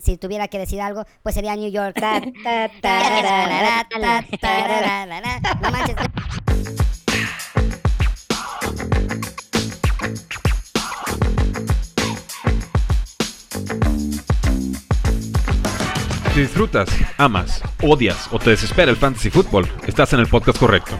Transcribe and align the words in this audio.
si 0.00 0.16
tuviera 0.16 0.48
que 0.48 0.58
decir 0.58 0.80
algo, 0.80 1.04
pues 1.22 1.34
sería 1.34 1.56
New 1.56 1.70
York. 1.70 1.96
No 5.60 5.70
manches. 5.70 5.96
Si 16.34 16.42
disfrutas, 16.42 16.88
amas, 17.16 17.62
odias 17.82 18.28
o 18.30 18.38
te 18.38 18.50
desespera 18.50 18.92
el 18.92 18.96
fantasy 18.96 19.28
fútbol, 19.28 19.66
estás 19.88 20.12
en 20.12 20.20
el 20.20 20.28
podcast 20.28 20.58
correcto. 20.58 20.96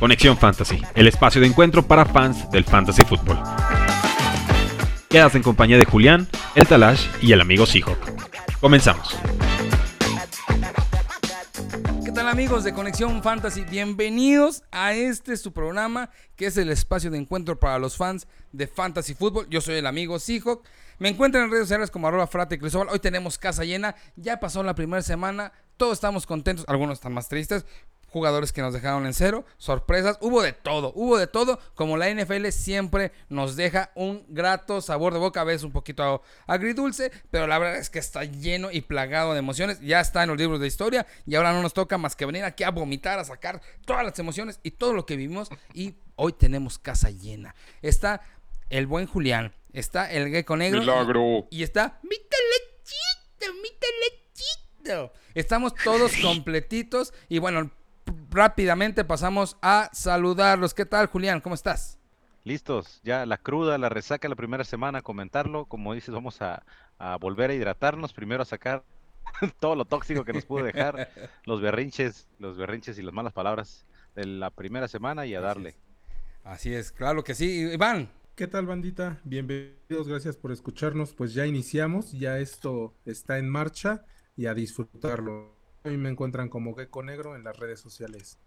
Conexión 0.00 0.36
Fantasy, 0.36 0.82
el 0.96 1.06
espacio 1.06 1.40
de 1.40 1.46
encuentro 1.46 1.86
para 1.86 2.04
fans 2.04 2.50
del 2.50 2.64
fantasy 2.64 3.04
fútbol. 3.04 3.38
Quedas 5.08 5.36
en 5.36 5.42
compañía 5.44 5.78
de 5.78 5.84
Julián, 5.84 6.26
el 6.56 6.66
Talash 6.66 7.06
y 7.20 7.30
el 7.30 7.40
amigo 7.40 7.66
Seahawk. 7.66 8.21
Comenzamos. 8.62 9.08
¿Qué 12.04 12.12
tal 12.12 12.28
amigos 12.28 12.62
de 12.62 12.72
Conexión 12.72 13.20
Fantasy? 13.20 13.64
Bienvenidos 13.64 14.62
a 14.70 14.92
este 14.92 15.36
su 15.36 15.52
programa 15.52 16.10
que 16.36 16.46
es 16.46 16.56
el 16.56 16.70
espacio 16.70 17.10
de 17.10 17.18
encuentro 17.18 17.58
para 17.58 17.80
los 17.80 17.96
fans 17.96 18.28
de 18.52 18.68
Fantasy 18.68 19.14
Fútbol. 19.14 19.48
Yo 19.50 19.60
soy 19.60 19.74
el 19.74 19.86
amigo 19.86 20.20
Seahawk. 20.20 20.64
Me 21.00 21.08
encuentran 21.08 21.42
en 21.42 21.50
redes 21.50 21.64
sociales 21.64 21.90
como 21.90 22.06
arroba 22.06 22.28
frate 22.28 22.56
Cristóbal. 22.56 22.86
Hoy 22.92 23.00
tenemos 23.00 23.36
casa 23.36 23.64
llena. 23.64 23.96
Ya 24.14 24.38
pasó 24.38 24.62
la 24.62 24.76
primera 24.76 25.02
semana. 25.02 25.52
Todos 25.76 25.94
estamos 25.94 26.24
contentos. 26.24 26.64
Algunos 26.68 26.98
están 26.98 27.14
más 27.14 27.28
tristes. 27.28 27.66
Jugadores 28.12 28.52
que 28.52 28.60
nos 28.60 28.74
dejaron 28.74 29.06
en 29.06 29.14
cero. 29.14 29.46
Sorpresas. 29.56 30.18
Hubo 30.20 30.42
de 30.42 30.52
todo. 30.52 30.92
Hubo 30.94 31.16
de 31.16 31.26
todo. 31.26 31.58
Como 31.74 31.96
la 31.96 32.10
NFL 32.12 32.48
siempre 32.48 33.10
nos 33.30 33.56
deja 33.56 33.90
un 33.94 34.24
grato 34.28 34.82
sabor 34.82 35.14
de 35.14 35.18
boca. 35.18 35.40
A 35.40 35.44
veces 35.44 35.64
un 35.64 35.72
poquito 35.72 36.22
agridulce. 36.46 37.10
Pero 37.30 37.46
la 37.46 37.58
verdad 37.58 37.78
es 37.78 37.88
que 37.88 37.98
está 37.98 38.24
lleno 38.24 38.70
y 38.70 38.82
plagado 38.82 39.32
de 39.32 39.38
emociones. 39.38 39.80
Ya 39.80 40.00
está 40.00 40.22
en 40.22 40.28
los 40.28 40.38
libros 40.38 40.60
de 40.60 40.66
historia. 40.66 41.06
Y 41.26 41.34
ahora 41.34 41.52
no 41.52 41.62
nos 41.62 41.72
toca 41.72 41.96
más 41.96 42.14
que 42.14 42.26
venir 42.26 42.44
aquí 42.44 42.64
a 42.64 42.70
vomitar, 42.70 43.18
a 43.18 43.24
sacar 43.24 43.62
todas 43.86 44.04
las 44.04 44.18
emociones 44.18 44.60
y 44.62 44.72
todo 44.72 44.92
lo 44.92 45.06
que 45.06 45.16
vivimos. 45.16 45.48
Y 45.72 45.94
hoy 46.16 46.34
tenemos 46.34 46.78
casa 46.78 47.10
llena. 47.10 47.54
Está 47.80 48.20
el 48.68 48.86
buen 48.86 49.06
Julián. 49.06 49.54
Está 49.72 50.12
el 50.12 50.28
gecko 50.28 50.56
negro. 50.56 50.80
Milagro. 50.80 51.46
Y 51.50 51.62
está 51.62 51.98
mi 52.02 52.16
telechito, 52.16 53.54
mi 53.62 53.70
telechito. 53.78 55.12
Estamos 55.34 55.74
todos 55.74 56.12
completitos. 56.20 57.14
Y 57.28 57.38
bueno, 57.38 57.70
rápidamente 58.30 59.04
pasamos 59.04 59.56
a 59.62 59.90
saludarlos. 59.92 60.74
¿Qué 60.74 60.86
tal, 60.86 61.06
Julián? 61.06 61.40
¿Cómo 61.40 61.54
estás? 61.54 61.98
Listos, 62.44 63.00
ya 63.04 63.24
la 63.24 63.38
cruda, 63.38 63.78
la 63.78 63.88
resaca 63.88 64.28
la 64.28 64.34
primera 64.34 64.64
semana, 64.64 65.02
comentarlo. 65.02 65.66
Como 65.66 65.94
dices, 65.94 66.14
vamos 66.14 66.42
a, 66.42 66.64
a 66.98 67.16
volver 67.16 67.50
a 67.50 67.54
hidratarnos, 67.54 68.12
primero 68.12 68.42
a 68.42 68.46
sacar 68.46 68.84
todo 69.60 69.76
lo 69.76 69.84
tóxico 69.84 70.24
que 70.24 70.32
nos 70.32 70.44
pudo 70.44 70.64
dejar, 70.64 71.10
los 71.46 71.60
berrinches, 71.60 72.28
los 72.38 72.56
berrinches 72.56 72.98
y 72.98 73.02
las 73.02 73.14
malas 73.14 73.32
palabras 73.32 73.86
de 74.14 74.26
la 74.26 74.50
primera 74.50 74.88
semana 74.88 75.24
y 75.26 75.34
a 75.34 75.38
Así 75.38 75.46
darle. 75.46 75.76
Así 76.44 76.74
es, 76.74 76.90
claro 76.90 77.22
que 77.22 77.34
sí. 77.34 77.70
Iván, 77.72 78.10
¿Qué 78.34 78.46
tal 78.46 78.64
bandita? 78.64 79.20
Bienvenidos, 79.24 80.08
gracias 80.08 80.38
por 80.38 80.52
escucharnos. 80.52 81.12
Pues 81.12 81.34
ya 81.34 81.46
iniciamos, 81.46 82.12
ya 82.12 82.38
esto 82.38 82.94
está 83.04 83.38
en 83.38 83.48
marcha 83.48 84.06
y 84.36 84.46
a 84.46 84.54
disfrutarlo. 84.54 85.61
Hoy 85.84 85.96
me 85.96 86.10
encuentran 86.10 86.48
como 86.48 86.76
Gecko 86.76 87.02
Negro 87.02 87.34
en 87.34 87.42
las 87.42 87.58
redes 87.58 87.80
sociales. 87.80 88.38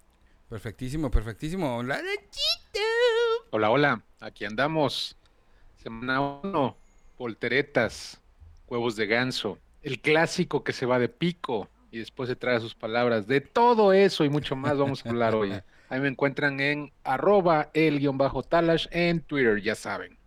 perfectísimo, 0.47 1.11
perfectísimo. 1.11 1.83
La 1.83 2.01
lechito. 2.01 2.79
Hola, 3.49 3.69
hola, 3.71 4.03
aquí 4.21 4.45
andamos. 4.45 5.17
Semana 5.75 6.21
1, 6.21 6.77
volteretas, 7.17 8.21
huevos 8.69 8.95
de 8.95 9.07
ganso, 9.07 9.59
el 9.81 9.99
clásico 9.99 10.63
que 10.63 10.71
se 10.71 10.85
va 10.85 10.97
de 10.97 11.09
pico 11.09 11.67
y 11.91 11.99
después 11.99 12.29
se 12.29 12.37
trae 12.37 12.61
sus 12.61 12.73
palabras. 12.73 13.27
De 13.27 13.41
todo 13.41 13.91
eso 13.91 14.23
y 14.23 14.29
mucho 14.29 14.55
más 14.55 14.77
vamos 14.77 15.05
a 15.05 15.09
hablar 15.09 15.35
hoy. 15.35 15.51
Ahí 15.89 15.99
me 15.99 16.07
encuentran 16.07 16.61
en 16.61 16.93
arroba 17.03 17.69
el 17.73 17.99
guion 17.99 18.17
bajo 18.17 18.43
talash 18.43 18.87
en 18.91 19.19
Twitter, 19.19 19.61
ya 19.61 19.75
saben. 19.75 20.17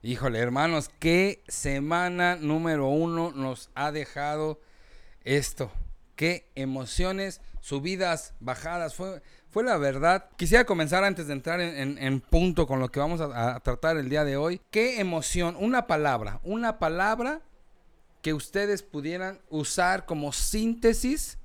Híjole, 0.00 0.38
hermanos, 0.38 0.90
qué 1.00 1.42
semana 1.48 2.36
número 2.36 2.88
uno 2.88 3.30
nos 3.32 3.70
ha 3.74 3.92
dejado 3.92 4.58
esto. 5.22 5.70
Qué 6.18 6.50
emociones, 6.56 7.40
subidas, 7.60 8.34
bajadas. 8.40 8.96
Fue, 8.96 9.22
fue 9.50 9.62
la 9.62 9.76
verdad. 9.76 10.28
Quisiera 10.36 10.64
comenzar 10.64 11.04
antes 11.04 11.28
de 11.28 11.32
entrar 11.32 11.60
en, 11.60 11.76
en- 11.78 11.96
en 11.98 12.20
punto 12.20 12.66
con 12.66 12.80
lo 12.80 12.90
que 12.90 12.98
vamos 12.98 13.20
a, 13.20 13.54
a 13.54 13.60
tratar 13.60 13.96
el 13.98 14.08
día 14.08 14.24
de 14.24 14.36
hoy. 14.36 14.60
Qué 14.72 14.98
emoción, 14.98 15.54
una 15.56 15.86
palabra, 15.86 16.40
una 16.42 16.80
palabra 16.80 17.40
que 18.20 18.34
ustedes 18.34 18.82
pudieran 18.82 19.38
usar 19.48 20.06
como 20.06 20.32
síntesis 20.32 21.38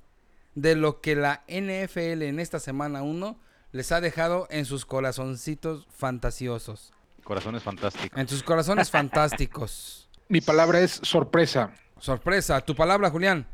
de 0.56 0.74
lo 0.74 1.00
que 1.00 1.14
la 1.14 1.44
NFL 1.46 2.22
en 2.22 2.40
esta 2.40 2.58
semana 2.58 3.04
1 3.04 3.38
les 3.70 3.92
ha 3.92 4.00
dejado 4.00 4.48
en 4.50 4.64
sus 4.64 4.84
corazoncitos 4.84 5.86
fantasiosos. 5.96 6.92
Corazones 7.22 7.62
fantásticos. 7.62 8.18
En 8.18 8.26
tus 8.26 8.42
corazones 8.42 8.90
fantásticos. 9.38 10.10
Mi 10.28 10.40
palabra 10.40 10.80
es 10.80 10.98
sorpresa. 11.04 11.72
Sorpresa, 12.00 12.60
tu 12.60 12.74
palabra, 12.74 13.08
Julián. 13.08 13.46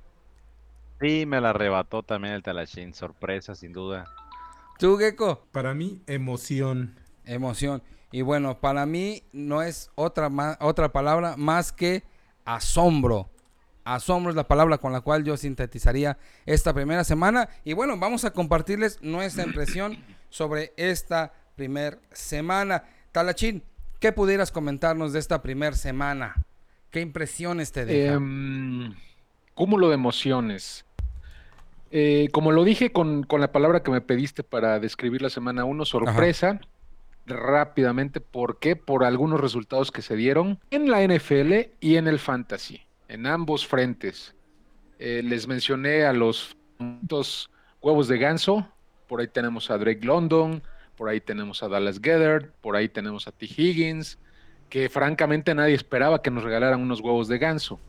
Sí, 1.00 1.24
me 1.26 1.40
la 1.40 1.50
arrebató 1.50 2.02
también 2.02 2.34
el 2.34 2.42
Talachín, 2.42 2.92
sorpresa 2.94 3.54
sin 3.54 3.72
duda. 3.72 4.04
Tú, 4.78 4.96
Gecko. 4.98 5.46
Para 5.52 5.74
mí, 5.74 6.02
emoción. 6.06 6.94
Emoción. 7.24 7.82
Y 8.12 8.22
bueno, 8.22 8.58
para 8.60 8.86
mí 8.86 9.22
no 9.32 9.62
es 9.62 9.90
otra, 9.94 10.28
ma- 10.28 10.58
otra 10.60 10.90
palabra 10.92 11.36
más 11.36 11.72
que 11.72 12.02
asombro. 12.44 13.30
Asombro 13.84 14.30
es 14.30 14.36
la 14.36 14.46
palabra 14.48 14.78
con 14.78 14.92
la 14.92 15.00
cual 15.00 15.24
yo 15.24 15.36
sintetizaría 15.36 16.18
esta 16.44 16.74
primera 16.74 17.04
semana. 17.04 17.48
Y 17.64 17.72
bueno, 17.72 17.96
vamos 17.98 18.24
a 18.24 18.32
compartirles 18.32 19.00
nuestra 19.00 19.44
impresión 19.44 19.96
sobre 20.28 20.72
esta 20.76 21.32
primera 21.56 21.98
semana. 22.12 22.84
Talachín, 23.12 23.62
¿qué 24.00 24.12
pudieras 24.12 24.50
comentarnos 24.50 25.12
de 25.12 25.18
esta 25.18 25.40
primera 25.40 25.76
semana? 25.76 26.34
¿Qué 26.90 27.00
impresiones 27.00 27.70
te 27.72 27.84
deja? 27.84 28.14
Em, 28.14 28.94
cúmulo 29.54 29.88
de 29.88 29.94
emociones. 29.94 30.84
Eh, 31.90 32.28
como 32.32 32.52
lo 32.52 32.64
dije 32.64 32.92
con, 32.92 33.24
con 33.24 33.40
la 33.40 33.50
palabra 33.50 33.82
que 33.82 33.90
me 33.90 34.00
pediste 34.00 34.44
para 34.44 34.78
describir 34.78 35.22
la 35.22 35.30
semana 35.30 35.64
1, 35.64 35.84
sorpresa, 35.84 36.60
rápidamente, 37.26 38.20
¿por 38.20 38.58
qué? 38.58 38.76
Por 38.76 39.04
algunos 39.04 39.40
resultados 39.40 39.90
que 39.90 40.02
se 40.02 40.16
dieron 40.16 40.58
en 40.70 40.90
la 40.90 41.02
NFL 41.02 41.52
y 41.80 41.96
en 41.96 42.06
el 42.06 42.18
fantasy, 42.18 42.82
en 43.08 43.26
ambos 43.26 43.66
frentes. 43.66 44.34
Eh, 44.98 45.22
les 45.24 45.46
mencioné 45.46 46.04
a 46.04 46.12
los 46.12 46.56
dos 46.78 47.50
huevos 47.80 48.08
de 48.08 48.18
ganso, 48.18 48.66
por 49.08 49.20
ahí 49.20 49.28
tenemos 49.28 49.70
a 49.70 49.78
Drake 49.78 50.04
London, 50.04 50.62
por 50.96 51.08
ahí 51.08 51.20
tenemos 51.20 51.62
a 51.62 51.68
Dallas 51.68 51.98
Gethard, 52.00 52.50
por 52.60 52.76
ahí 52.76 52.88
tenemos 52.88 53.26
a 53.26 53.32
T. 53.32 53.46
Higgins, 53.46 54.18
que 54.68 54.88
francamente 54.88 55.54
nadie 55.54 55.74
esperaba 55.74 56.22
que 56.22 56.30
nos 56.30 56.44
regalaran 56.44 56.80
unos 56.80 57.00
huevos 57.00 57.26
de 57.26 57.38
ganso. 57.38 57.80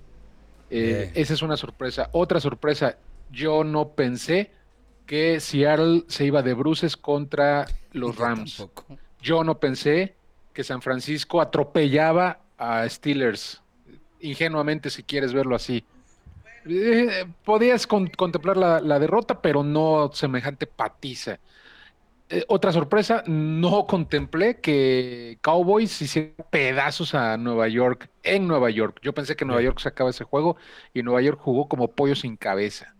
Eh, 0.70 1.12
esa 1.14 1.34
es 1.34 1.42
una 1.42 1.58
sorpresa. 1.58 2.10
Otra 2.14 2.40
sorpresa, 2.40 2.98
yo 3.32 3.64
no 3.64 3.90
pensé 3.90 4.52
que 5.06 5.40
Seattle 5.40 6.04
se 6.08 6.26
iba 6.26 6.42
de 6.42 6.54
bruces 6.54 6.96
contra 6.98 7.68
los 7.92 8.16
Yo 8.18 8.24
Rams. 8.24 8.58
tampoco. 8.58 8.98
Yo 9.22 9.44
no 9.44 9.60
pensé 9.60 10.16
que 10.54 10.64
San 10.64 10.82
Francisco 10.82 11.42
atropellaba 11.42 12.40
a 12.58 12.88
Steelers, 12.88 13.62
ingenuamente 14.20 14.90
si 14.90 15.04
quieres 15.04 15.34
verlo 15.34 15.56
así. 15.56 15.84
Eh, 16.66 17.26
podías 17.44 17.88
con- 17.88 18.08
contemplar 18.10 18.58
la, 18.58 18.80
la 18.82 19.00
derrota, 19.00 19.42
pero 19.42 19.64
no 19.64 20.12
semejante 20.14 20.68
patiza. 20.68 21.40
Eh, 22.30 22.46
otra 22.48 22.72
sorpresa, 22.72 23.24
no 23.28 23.88
contemplé 23.88 24.60
que 24.62 25.38
Cowboys 25.42 26.02
hicieran 26.02 26.34
pedazos 26.50 27.14
a 27.16 27.36
Nueva 27.38 27.68
York 27.68 28.10
en 28.24 28.48
Nueva 28.48 28.70
York. 28.70 29.00
Yo 29.02 29.14
pensé 29.14 29.36
que 29.36 29.44
Nueva. 29.44 29.62
York 29.62 29.80
sacaba 29.80 30.12
ese 30.12 30.24
juego 30.24 30.56
y 30.94 31.04
Nueva 31.04 31.22
York 31.22 31.40
jugó 31.42 31.68
como 31.68 31.90
pollo 31.90 32.16
sin 32.16 32.38
cabeza. 32.38 32.96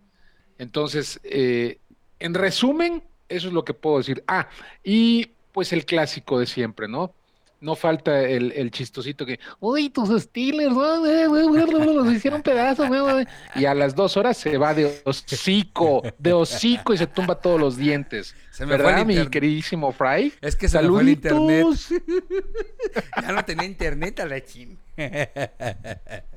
Entonces, 0.58 1.20
eh, 1.24 1.78
en 2.18 2.34
resumen, 2.34 3.02
eso 3.28 3.48
es 3.48 3.54
lo 3.54 3.64
que 3.64 3.74
puedo 3.74 3.98
decir. 3.98 4.22
Ah, 4.26 4.48
y 4.84 5.30
pues 5.52 5.72
el 5.72 5.84
clásico 5.84 6.38
de 6.38 6.46
siempre, 6.46 6.88
¿no? 6.88 7.14
No 7.60 7.76
falta 7.76 8.22
el, 8.22 8.50
el 8.52 8.72
chistosito 8.72 9.24
que, 9.24 9.38
uy, 9.60 9.88
tus 9.88 10.20
Steelers, 10.20 10.74
los 10.74 12.12
hicieron 12.12 12.42
pedazos, 12.42 12.88
güey". 12.88 13.24
y 13.54 13.66
a 13.66 13.74
las 13.74 13.94
dos 13.94 14.16
horas 14.16 14.36
se 14.36 14.58
va 14.58 14.74
de 14.74 15.00
hocico, 15.04 16.02
de 16.18 16.32
hocico 16.32 16.92
y 16.92 16.98
se 16.98 17.06
tumba 17.06 17.36
todos 17.36 17.60
los 17.60 17.76
dientes. 17.76 18.34
Se 18.50 18.66
me 18.66 18.74
fue 18.76 18.84
¿Verdad, 18.86 19.08
el 19.08 19.24
mi 19.24 19.30
queridísimo 19.30 19.92
Fry? 19.92 20.32
Es 20.40 20.56
que 20.56 20.68
se 20.68 20.82
me 20.82 20.88
fue 20.88 21.02
el 21.02 21.08
internet. 21.10 21.66
Ya 23.22 23.32
no 23.32 23.44
tenía 23.44 23.64
internet 23.64 24.18
a 24.18 24.26
la 24.26 24.44
chin. 24.44 24.76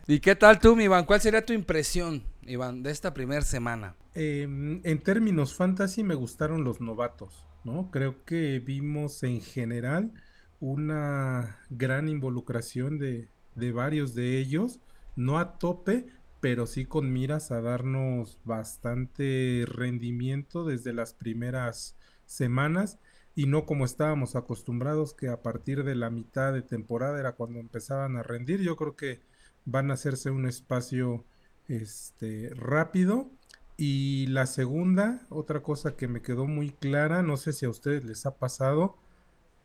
¿Y 0.07 0.19
qué 0.19 0.35
tal 0.35 0.59
tú, 0.59 0.75
mi 0.75 0.83
Iván? 0.83 1.05
¿Cuál 1.05 1.21
sería 1.21 1.43
tu 1.43 1.53
impresión, 1.53 2.23
Iván, 2.45 2.83
de 2.83 2.91
esta 2.91 3.13
primera 3.13 3.41
semana? 3.41 3.95
Em, 4.13 4.81
en 4.83 4.99
términos 5.01 5.55
fantasy 5.55 6.03
me 6.03 6.15
gustaron 6.15 6.63
los 6.63 6.81
novatos, 6.81 7.45
¿no? 7.63 7.89
Creo 7.91 8.23
que 8.23 8.59
vimos 8.59 9.23
en 9.23 9.41
general 9.41 10.13
una 10.59 11.59
gran 11.69 12.07
involucración 12.07 12.99
de, 12.99 13.29
de 13.55 13.71
varios 13.71 14.15
de 14.15 14.37
ellos, 14.37 14.79
no 15.15 15.39
a 15.39 15.57
tope, 15.57 16.05
pero 16.39 16.67
sí 16.67 16.85
con 16.85 17.11
miras 17.11 17.51
a 17.51 17.61
darnos 17.61 18.39
bastante 18.43 19.65
rendimiento 19.67 20.63
desde 20.65 20.93
las 20.93 21.13
primeras 21.13 21.95
semanas 22.25 22.99
y 23.35 23.47
no 23.47 23.65
como 23.65 23.83
estábamos 23.83 24.35
acostumbrados 24.35 25.13
que 25.13 25.27
a 25.27 25.41
partir 25.41 25.83
de 25.83 25.95
la 25.95 26.09
mitad 26.09 26.53
de 26.53 26.61
temporada 26.61 27.19
era 27.19 27.33
cuando 27.33 27.59
empezaban 27.59 28.15
a 28.15 28.23
rendir. 28.23 28.61
Yo 28.61 28.75
creo 28.77 28.95
que 28.95 29.21
van 29.65 29.91
a 29.91 29.95
hacerse 29.95 30.29
un 30.29 30.45
espacio 30.45 31.25
este, 31.67 32.51
rápido. 32.55 33.29
Y 33.77 34.27
la 34.27 34.45
segunda, 34.45 35.25
otra 35.29 35.61
cosa 35.61 35.95
que 35.95 36.07
me 36.07 36.21
quedó 36.21 36.47
muy 36.47 36.71
clara, 36.71 37.23
no 37.23 37.37
sé 37.37 37.53
si 37.53 37.65
a 37.65 37.69
ustedes 37.69 38.05
les 38.05 38.25
ha 38.25 38.37
pasado, 38.37 38.97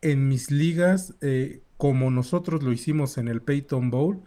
en 0.03 0.29
mis 0.29 0.51
ligas, 0.51 1.15
eh, 1.21 1.63
como 1.77 2.11
nosotros 2.11 2.63
lo 2.63 2.73
hicimos 2.73 3.19
en 3.19 3.29
el 3.29 3.43
Peyton 3.43 3.91
Bowl, 3.91 4.23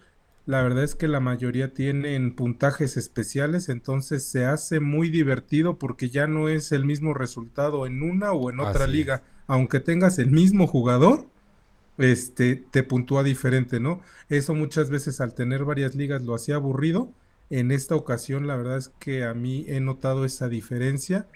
la 0.46 0.62
verdad 0.62 0.84
es 0.84 0.96
que 0.96 1.08
la 1.08 1.20
mayoría 1.22 1.74
tienen 1.74 2.36
puntajes 2.36 2.98
especiales, 2.98 3.70
entonces 3.70 4.26
se 4.26 4.46
hace 4.46 4.80
muy 4.82 5.10
divertido 5.10 5.80
porque 5.80 6.10
ya 6.10 6.28
no 6.28 6.50
es 6.50 6.72
el 6.74 6.86
mismo 6.86 7.14
resultado 7.14 7.86
en 7.86 8.02
una 8.04 8.34
o 8.34 8.50
en 8.50 8.60
otra 8.60 8.86
Así 8.86 8.94
es. 8.98 8.98
liga. 8.98 9.24
Aunque 9.48 9.80
tengas 9.80 10.20
el 10.20 10.32
mismo 10.32 10.68
jugador, 10.68 11.30
este, 11.98 12.56
te 12.58 12.84
puntúa 12.84 13.24
diferente, 13.24 13.80
¿no? 13.80 14.02
Eso 14.30 14.54
muchas 14.56 14.90
veces 14.90 15.22
al 15.22 15.34
tener 15.34 15.64
varias 15.66 15.96
ligas 15.96 16.24
lo 16.24 16.36
hacía 16.36 16.56
aburrido. 16.56 17.14
En 17.50 17.72
esta 17.72 17.96
ocasión, 17.96 18.48
la 18.48 18.56
verdad 18.56 18.78
es 18.78 18.90
que 19.00 19.26
a 19.26 19.34
mí 19.34 19.66
he 19.68 19.80
notado 19.80 20.26
esa 20.26 20.50
diferencia, 20.50 21.28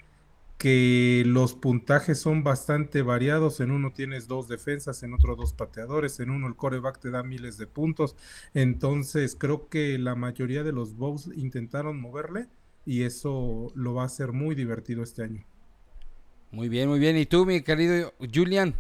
que 0.58 1.24
los 1.26 1.54
puntajes 1.54 2.20
son 2.20 2.44
bastante 2.44 3.02
variados. 3.04 3.60
En 3.60 3.72
uno 3.72 3.92
tienes 3.94 4.28
dos 4.28 4.48
defensas, 4.48 5.04
en 5.04 5.14
otro 5.14 5.36
dos 5.36 5.54
pateadores, 5.54 6.20
en 6.20 6.32
uno 6.32 6.48
el 6.48 6.56
coreback 6.56 7.00
te 7.00 7.12
da 7.12 7.24
miles 7.24 7.58
de 7.58 7.68
puntos. 7.68 8.16
Entonces, 8.54 9.36
creo 9.38 9.70
que 9.70 9.98
la 10.00 10.16
mayoría 10.16 10.64
de 10.64 10.72
los 10.72 10.96
Bows 10.96 11.30
intentaron 11.36 12.02
moverle 12.02 12.48
y 12.86 13.04
eso 13.04 13.72
lo 13.76 13.94
va 13.94 14.04
a 14.04 14.08
hacer 14.08 14.32
muy 14.32 14.56
divertido 14.56 15.04
este 15.04 15.24
año. 15.24 15.46
Muy 16.52 16.70
bien, 16.70 16.90
muy 16.90 17.00
bien. 17.00 17.18
¿Y 17.18 17.26
tú, 17.26 17.46
mi 17.46 17.62
querido 17.62 18.14
Julian? 18.34 18.74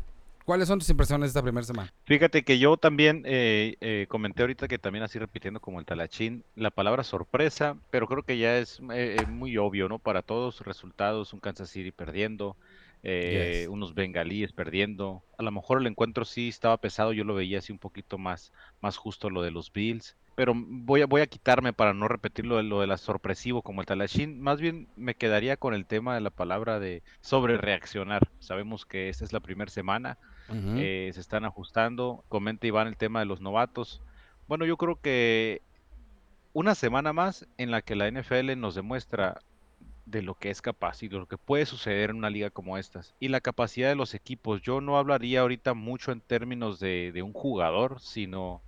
¿Cuáles 0.47 0.69
son 0.69 0.79
tus 0.79 0.89
impresiones 0.89 1.25
de 1.25 1.27
esta 1.31 1.43
primera 1.43 1.65
semana? 1.65 1.93
Fíjate 2.05 2.43
que 2.43 2.57
yo 2.57 2.77
también 2.77 3.23
eh, 3.25 3.75
eh, 3.81 4.05
comenté 4.07 4.43
ahorita 4.43 4.69
que 4.69 4.79
también 4.79 5.03
así 5.03 5.19
repitiendo 5.19 5.59
como 5.59 5.81
el 5.81 5.85
talachín, 5.85 6.45
la 6.55 6.71
palabra 6.71 7.03
sorpresa, 7.03 7.75
pero 7.89 8.07
creo 8.07 8.23
que 8.23 8.37
ya 8.37 8.57
es 8.57 8.79
eh, 8.93 9.17
eh, 9.19 9.25
muy 9.27 9.57
obvio, 9.57 9.89
¿no? 9.89 9.99
Para 9.99 10.21
todos 10.21 10.61
resultados, 10.61 11.33
un 11.33 11.41
Kansas 11.41 11.69
City 11.69 11.91
perdiendo, 11.91 12.55
eh, 13.03 13.63
Yes. 13.63 13.67
unos 13.67 13.93
bengalíes 13.93 14.53
perdiendo. 14.53 15.21
A 15.37 15.43
lo 15.43 15.51
mejor 15.51 15.81
el 15.81 15.87
encuentro 15.87 16.23
sí 16.23 16.47
estaba 16.47 16.77
pesado, 16.77 17.11
yo 17.11 17.25
lo 17.25 17.35
veía 17.35 17.59
así 17.59 17.73
un 17.73 17.79
poquito 17.79 18.17
más, 18.17 18.53
más 18.79 18.95
justo 18.95 19.29
lo 19.29 19.41
de 19.41 19.51
los 19.51 19.73
Bills. 19.73 20.15
Pero 20.35 20.53
voy 20.55 21.01
a, 21.01 21.07
voy 21.07 21.19
a 21.19 21.27
quitarme 21.27 21.73
para 21.73 21.93
no 21.93 22.07
repetir 22.07 22.45
lo 22.45 22.55
de, 22.55 22.63
lo 22.63 22.79
de 22.79 22.87
la 22.87 22.95
sorpresivo 22.95 23.63
como 23.63 23.81
el 23.81 23.85
talachín. 23.87 24.39
Más 24.39 24.61
bien 24.61 24.87
me 24.95 25.13
quedaría 25.13 25.57
con 25.57 25.73
el 25.73 25.85
tema 25.85 26.15
de 26.15 26.21
la 26.21 26.29
palabra 26.29 26.79
de 26.79 27.03
sobre 27.19 27.57
reaccionar. 27.57 28.29
Sabemos 28.39 28.85
que 28.85 29.09
esta 29.09 29.25
es 29.25 29.33
la 29.33 29.41
primera 29.41 29.69
semana 29.69 30.17
Eh, 30.49 31.11
se 31.13 31.19
están 31.19 31.45
ajustando. 31.45 32.23
Comenta 32.29 32.67
Iván 32.67 32.87
el 32.87 32.97
tema 32.97 33.19
de 33.19 33.25
los 33.25 33.41
novatos. 33.41 34.01
Bueno, 34.47 34.65
yo 34.65 34.77
creo 34.77 34.99
que 34.99 35.61
una 36.53 36.75
semana 36.75 37.13
más 37.13 37.47
en 37.57 37.71
la 37.71 37.81
que 37.81 37.95
la 37.95 38.09
NFL 38.09 38.57
nos 38.57 38.75
demuestra 38.75 39.41
de 40.05 40.21
lo 40.21 40.35
que 40.35 40.49
es 40.49 40.61
capaz 40.61 41.03
y 41.03 41.09
de 41.09 41.17
lo 41.17 41.27
que 41.27 41.37
puede 41.37 41.65
suceder 41.65 42.11
en 42.11 42.17
una 42.17 42.29
liga 42.29 42.49
como 42.49 42.77
estas. 42.77 43.13
Y 43.19 43.27
la 43.27 43.41
capacidad 43.41 43.89
de 43.89 43.95
los 43.95 44.13
equipos. 44.13 44.61
Yo 44.61 44.79
no 44.79 44.97
hablaría 44.97 45.41
ahorita 45.41 45.73
mucho 45.73 46.11
en 46.11 46.21
términos 46.21 46.79
de, 46.79 47.21
un 47.23 47.33
jugador, 47.33 47.99
sino 47.99 48.61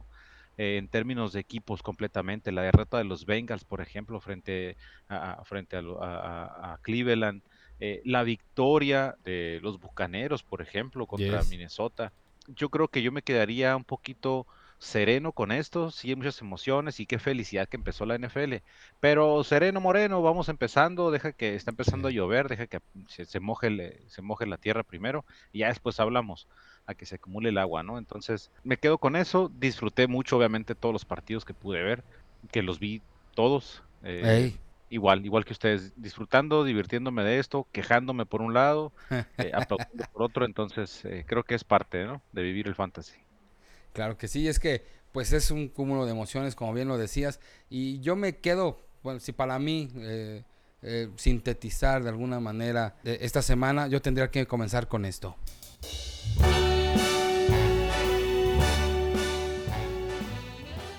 eh, 0.57 0.77
en 0.77 0.89
términos 0.89 1.31
de 1.31 1.39
equipos 1.39 1.81
completamente. 1.81 2.51
La 2.51 2.63
derrota 2.63 2.97
de 2.97 3.05
los 3.05 3.25
Bengals, 3.25 3.63
por 3.63 3.79
ejemplo, 3.79 4.19
frente 4.19 4.75
a, 5.07 5.43
frente 5.45 5.77
a 5.77 6.77
Cleveland. 6.81 7.41
Eh, 7.79 8.01
la 8.05 8.23
victoria 8.23 9.15
de 9.23 9.59
los 9.61 9.79
Bucaneros, 9.79 10.43
por 10.43 10.61
ejemplo, 10.61 11.07
contra 11.07 11.39
Yes. 11.39 11.49
Minnesota. 11.49 12.13
Yo 12.47 12.69
creo 12.69 12.87
que 12.87 13.01
yo 13.01 13.11
me 13.11 13.21
quedaría 13.21 13.75
un 13.75 13.83
poquito 13.85 14.47
sereno 14.79 15.33
con 15.33 15.51
esto, 15.51 15.91
sí 15.91 16.09
hay 16.09 16.15
muchas 16.15 16.39
emociones 16.41 16.99
y 17.01 17.05
qué 17.05 17.19
felicidad 17.19 17.67
que 17.67 17.75
empezó 17.77 18.05
la 18.05 18.15
NFL. 18.15 18.63
Pero 18.99 19.43
sereno 19.43 19.81
Moreno, 19.81 20.21
vamos 20.21 20.47
empezando, 20.49 21.11
deja 21.11 21.33
que 21.33 21.55
está 21.55 21.71
empezando 21.71 22.07
a 22.07 22.11
llover, 22.11 22.47
deja 22.47 22.65
que 22.67 22.79
se, 23.07 23.25
se 23.25 23.39
moje 23.41 23.67
el- 23.67 23.93
se 24.09 24.21
moje 24.21 24.45
la 24.45 24.57
tierra 24.57 24.83
primero 24.83 25.25
y 25.51 25.59
ya 25.59 25.67
después 25.67 25.99
hablamos 25.99 26.47
a 26.85 26.95
que 26.95 27.05
se 27.05 27.15
acumule 27.15 27.49
el 27.49 27.57
agua, 27.57 27.83
¿no? 27.83 27.97
Entonces, 27.97 28.51
me 28.63 28.77
quedo 28.77 28.97
con 28.99 29.15
eso, 29.15 29.51
disfruté 29.53 30.07
mucho 30.07 30.37
obviamente 30.37 30.75
todos 30.75 30.93
los 30.93 31.05
partidos 31.05 31.45
que 31.45 31.53
pude 31.53 31.83
ver, 31.83 32.03
que 32.51 32.63
los 32.63 32.79
vi 32.79 33.01
todos. 33.35 33.83
eh. 34.03 34.49
Igual, 34.89 35.25
igual 35.25 35.45
que 35.45 35.53
ustedes, 35.53 35.93
disfrutando, 35.95 36.63
divirtiéndome 36.63 37.23
de 37.23 37.39
esto, 37.39 37.67
quejándome 37.71 38.25
por 38.25 38.41
un 38.41 38.53
lado, 38.53 38.91
eh, 39.37 39.51
aplaudiendo 39.53 40.05
por 40.11 40.23
otro, 40.23 40.45
entonces 40.45 41.05
eh, 41.05 41.23
creo 41.27 41.43
que 41.43 41.55
es 41.55 41.63
parte, 41.63 42.05
¿no? 42.05 42.21
De 42.31 42.41
vivir 42.41 42.67
el 42.67 42.75
fantasy. 42.75 43.19
Claro 43.93 44.17
que 44.17 44.27
sí, 44.27 44.47
es 44.47 44.59
que 44.59 44.83
pues 45.11 45.33
es 45.33 45.51
un 45.51 45.67
cúmulo 45.67 46.05
de 46.05 46.11
emociones, 46.11 46.55
como 46.55 46.73
bien 46.73 46.87
lo 46.87 46.97
decías, 46.97 47.39
y 47.69 47.99
yo 47.99 48.15
me 48.15 48.37
quedo, 48.37 48.79
bueno, 49.03 49.19
si 49.19 49.31
para 49.31 49.57
mí 49.59 49.89
eh, 49.97 50.43
sintetizar 51.15 52.03
de 52.03 52.09
alguna 52.09 52.39
manera 52.39 52.95
esta 53.03 53.41
semana, 53.41 53.87
yo 53.87 54.01
tendría 54.01 54.29
que 54.31 54.45
comenzar 54.45 54.87
con 54.87 55.05
esto. 55.05 55.35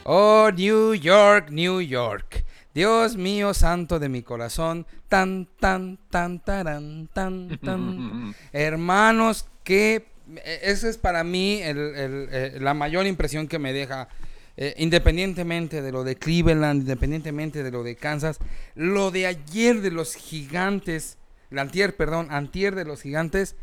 Oh, 0.04 0.50
New 0.50 0.94
York, 0.94 1.50
New 1.50 1.80
York. 1.80 2.29
Dios 2.74 3.16
mío, 3.16 3.52
santo 3.54 3.98
de 3.98 4.08
mi 4.08 4.22
corazón. 4.22 4.86
Tan, 5.08 5.48
tan, 5.58 5.98
tan, 6.10 6.38
taran, 6.40 7.08
tan, 7.12 7.58
tan. 7.58 8.34
Hermanos, 8.52 9.46
que 9.64 10.06
eh, 10.36 10.60
esa 10.62 10.88
es 10.88 10.96
para 10.98 11.24
mí 11.24 11.60
el- 11.62 11.78
el, 11.96 12.28
eh, 12.30 12.58
la 12.60 12.74
mayor 12.74 13.06
impresión 13.06 13.48
que 13.48 13.58
me 13.58 13.72
deja, 13.72 14.08
eh, 14.56 14.74
independientemente 14.78 15.82
de 15.82 15.90
lo 15.90 16.04
de 16.04 16.14
Cleveland, 16.16 16.82
independientemente 16.82 17.62
de 17.64 17.70
lo 17.72 17.82
de 17.82 17.96
Kansas, 17.96 18.38
lo 18.76 19.10
de 19.10 19.26
ayer 19.26 19.80
de 19.80 19.90
los 19.90 20.14
gigantes, 20.14 21.18
la 21.50 21.62
antier, 21.62 21.96
perdón, 21.96 22.28
antier 22.30 22.76
de 22.76 22.84
los 22.84 23.02
gigantes, 23.02 23.56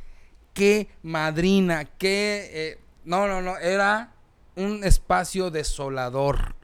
qué 0.53 0.89
madrina, 1.03 1.85
qué... 1.85 2.49
eh, 2.51 2.79
no, 3.05 3.25
no, 3.27 3.41
no, 3.41 3.57
era 3.57 4.11
un 4.57 4.83
espacio 4.83 5.49
desolador. 5.51 6.56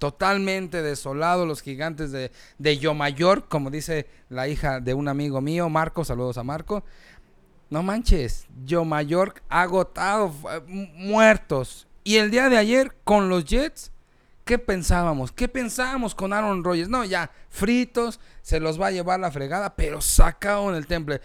Totalmente 0.00 0.80
desolado 0.82 1.44
los 1.44 1.60
gigantes 1.60 2.10
de, 2.10 2.32
de 2.56 2.78
Yomayor, 2.78 3.48
como 3.48 3.70
dice 3.70 4.06
la 4.30 4.48
hija 4.48 4.80
de 4.80 4.94
un 4.94 5.08
amigo 5.08 5.42
mío, 5.42 5.68
Marco, 5.68 6.04
saludos 6.06 6.38
a 6.38 6.42
Marco. 6.42 6.82
No 7.68 7.82
manches, 7.82 8.46
Yomayor 8.64 9.34
agotado, 9.50 10.32
mu- 10.66 10.86
muertos. 10.94 11.86
Y 12.02 12.16
el 12.16 12.30
día 12.30 12.48
de 12.48 12.56
ayer 12.56 12.96
con 13.04 13.28
los 13.28 13.44
Jets, 13.44 13.92
¿qué 14.46 14.58
pensábamos? 14.58 15.32
¿Qué 15.32 15.48
pensábamos 15.48 16.14
con 16.14 16.32
Aaron 16.32 16.64
Rodgers? 16.64 16.88
No, 16.88 17.04
ya, 17.04 17.30
fritos, 17.50 18.20
se 18.40 18.58
los 18.58 18.80
va 18.80 18.86
a 18.86 18.92
llevar 18.92 19.20
la 19.20 19.30
fregada, 19.30 19.76
pero 19.76 20.00
sacado 20.00 20.70
en 20.70 20.76
el 20.76 20.86
temple. 20.86 21.20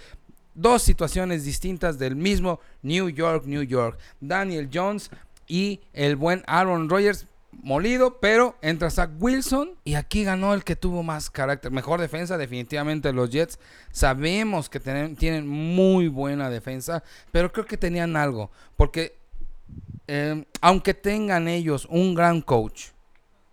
Dos 0.53 0.81
situaciones 0.81 1.45
distintas 1.45 1.97
del 1.97 2.17
mismo 2.17 2.59
New 2.81 3.07
York, 3.07 3.45
New 3.45 3.63
York. 3.63 3.97
Daniel 4.19 4.69
Jones 4.71 5.11
y 5.47 5.79
el 5.93 6.17
buen 6.17 6.43
Aaron 6.45 6.89
Rodgers 6.89 7.25
molido, 7.63 8.19
pero 8.19 8.55
entra 8.61 8.89
Zach 8.89 9.11
Wilson 9.19 9.71
y 9.83 9.95
aquí 9.95 10.23
ganó 10.23 10.53
el 10.53 10.63
que 10.63 10.75
tuvo 10.75 11.03
más 11.03 11.29
carácter. 11.29 11.71
Mejor 11.71 11.99
defensa 11.99 12.37
definitivamente 12.37 13.11
los 13.13 13.29
Jets. 13.29 13.59
Sabemos 13.91 14.69
que 14.69 14.79
tienen, 14.79 15.47
muy 15.47 16.07
buena 16.07 16.49
defensa, 16.49 17.03
pero 17.31 17.51
creo 17.51 17.65
que 17.65 17.77
tenían 17.77 18.15
algo, 18.15 18.51
porque 18.75 19.17
eh, 20.07 20.45
aunque 20.61 20.93
tengan 20.93 21.47
ellos 21.47 21.87
un 21.89 22.13
gran 22.13 22.41
coach, 22.41 22.89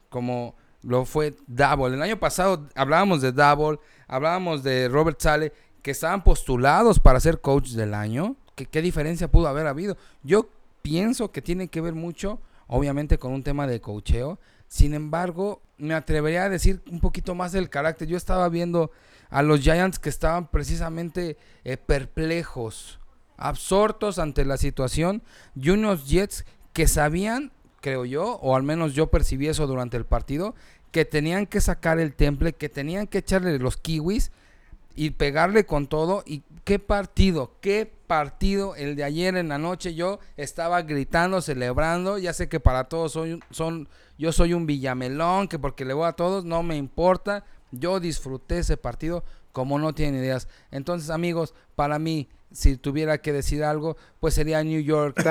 como 0.08 0.54
lo 0.82 1.04
fue 1.04 1.34
Double. 1.46 1.94
El 1.94 2.02
año 2.02 2.18
pasado 2.18 2.68
hablábamos 2.74 3.22
de 3.22 3.32
Double, 3.32 3.78
hablábamos 4.06 4.62
de 4.62 4.88
Robert 4.88 5.20
Sale, 5.20 5.52
que 5.82 5.92
estaban 5.92 6.22
postulados 6.22 6.98
para 6.98 7.20
ser 7.20 7.40
coach 7.40 7.70
del 7.70 7.94
año. 7.94 8.36
¿Qué, 8.54 8.66
qué 8.66 8.82
diferencia 8.82 9.30
pudo 9.30 9.48
haber 9.48 9.66
habido? 9.66 9.96
Yo 10.22 10.48
pienso 10.82 11.30
que 11.32 11.40
tiene 11.40 11.68
que 11.68 11.80
ver 11.80 11.94
mucho, 11.94 12.40
obviamente, 12.72 13.18
con 13.18 13.32
un 13.32 13.42
tema 13.42 13.66
de 13.66 13.82
coacheo. 13.82 14.38
Sin 14.66 14.94
embargo, 14.94 15.60
me 15.76 15.92
atrevería 15.92 16.44
a 16.44 16.48
decir 16.48 16.82
un 16.90 17.00
poquito 17.00 17.34
más 17.34 17.52
del 17.52 17.68
carácter. 17.68 18.08
Yo 18.08 18.16
estaba 18.16 18.48
viendo 18.48 18.90
a 19.28 19.42
los 19.42 19.60
Giants 19.60 19.98
que 19.98 20.08
estaban 20.08 20.46
precisamente 20.46 21.36
eh, 21.64 21.76
perplejos, 21.76 22.98
absortos 23.36 24.18
ante 24.18 24.46
la 24.46 24.56
situación, 24.56 25.22
y 25.54 25.68
unos 25.68 26.08
Jets 26.08 26.46
que 26.72 26.88
sabían, 26.88 27.52
creo 27.82 28.06
yo, 28.06 28.36
o 28.36 28.56
al 28.56 28.62
menos 28.62 28.94
yo 28.94 29.10
percibí 29.10 29.48
eso 29.48 29.66
durante 29.66 29.98
el 29.98 30.06
partido, 30.06 30.54
que 30.92 31.04
tenían 31.04 31.46
que 31.46 31.60
sacar 31.60 31.98
el 31.98 32.14
temple, 32.14 32.54
que 32.54 32.70
tenían 32.70 33.06
que 33.06 33.18
echarle 33.18 33.58
los 33.58 33.76
kiwis 33.76 34.32
y 34.94 35.10
pegarle 35.10 35.66
con 35.66 35.88
todo. 35.88 36.22
Y 36.24 36.42
qué 36.64 36.78
partido, 36.78 37.56
qué 37.60 37.92
partido, 38.12 38.76
el 38.76 38.94
de 38.94 39.04
ayer 39.04 39.38
en 39.38 39.48
la 39.48 39.56
noche, 39.56 39.94
yo 39.94 40.18
estaba 40.36 40.82
gritando, 40.82 41.40
celebrando. 41.40 42.18
Ya 42.18 42.34
sé 42.34 42.46
que 42.46 42.60
para 42.60 42.84
todos 42.84 43.12
soy, 43.12 43.40
son, 43.50 43.88
yo 44.18 44.32
soy 44.32 44.52
un 44.52 44.66
villamelón, 44.66 45.48
que 45.48 45.58
porque 45.58 45.86
le 45.86 45.94
voy 45.94 46.06
a 46.06 46.12
todos, 46.12 46.44
no 46.44 46.62
me 46.62 46.76
importa. 46.76 47.46
Yo 47.70 48.00
disfruté 48.00 48.58
ese 48.58 48.76
partido 48.76 49.24
como 49.52 49.78
no 49.78 49.94
tienen 49.94 50.20
ideas. 50.20 50.46
Entonces, 50.70 51.08
amigos, 51.08 51.54
para 51.74 51.98
mí, 51.98 52.28
si 52.52 52.76
tuviera 52.76 53.18
que 53.18 53.32
decir 53.32 53.64
algo, 53.64 53.96
pues 54.20 54.34
sería 54.34 54.62
New 54.62 54.80
York. 54.80 55.22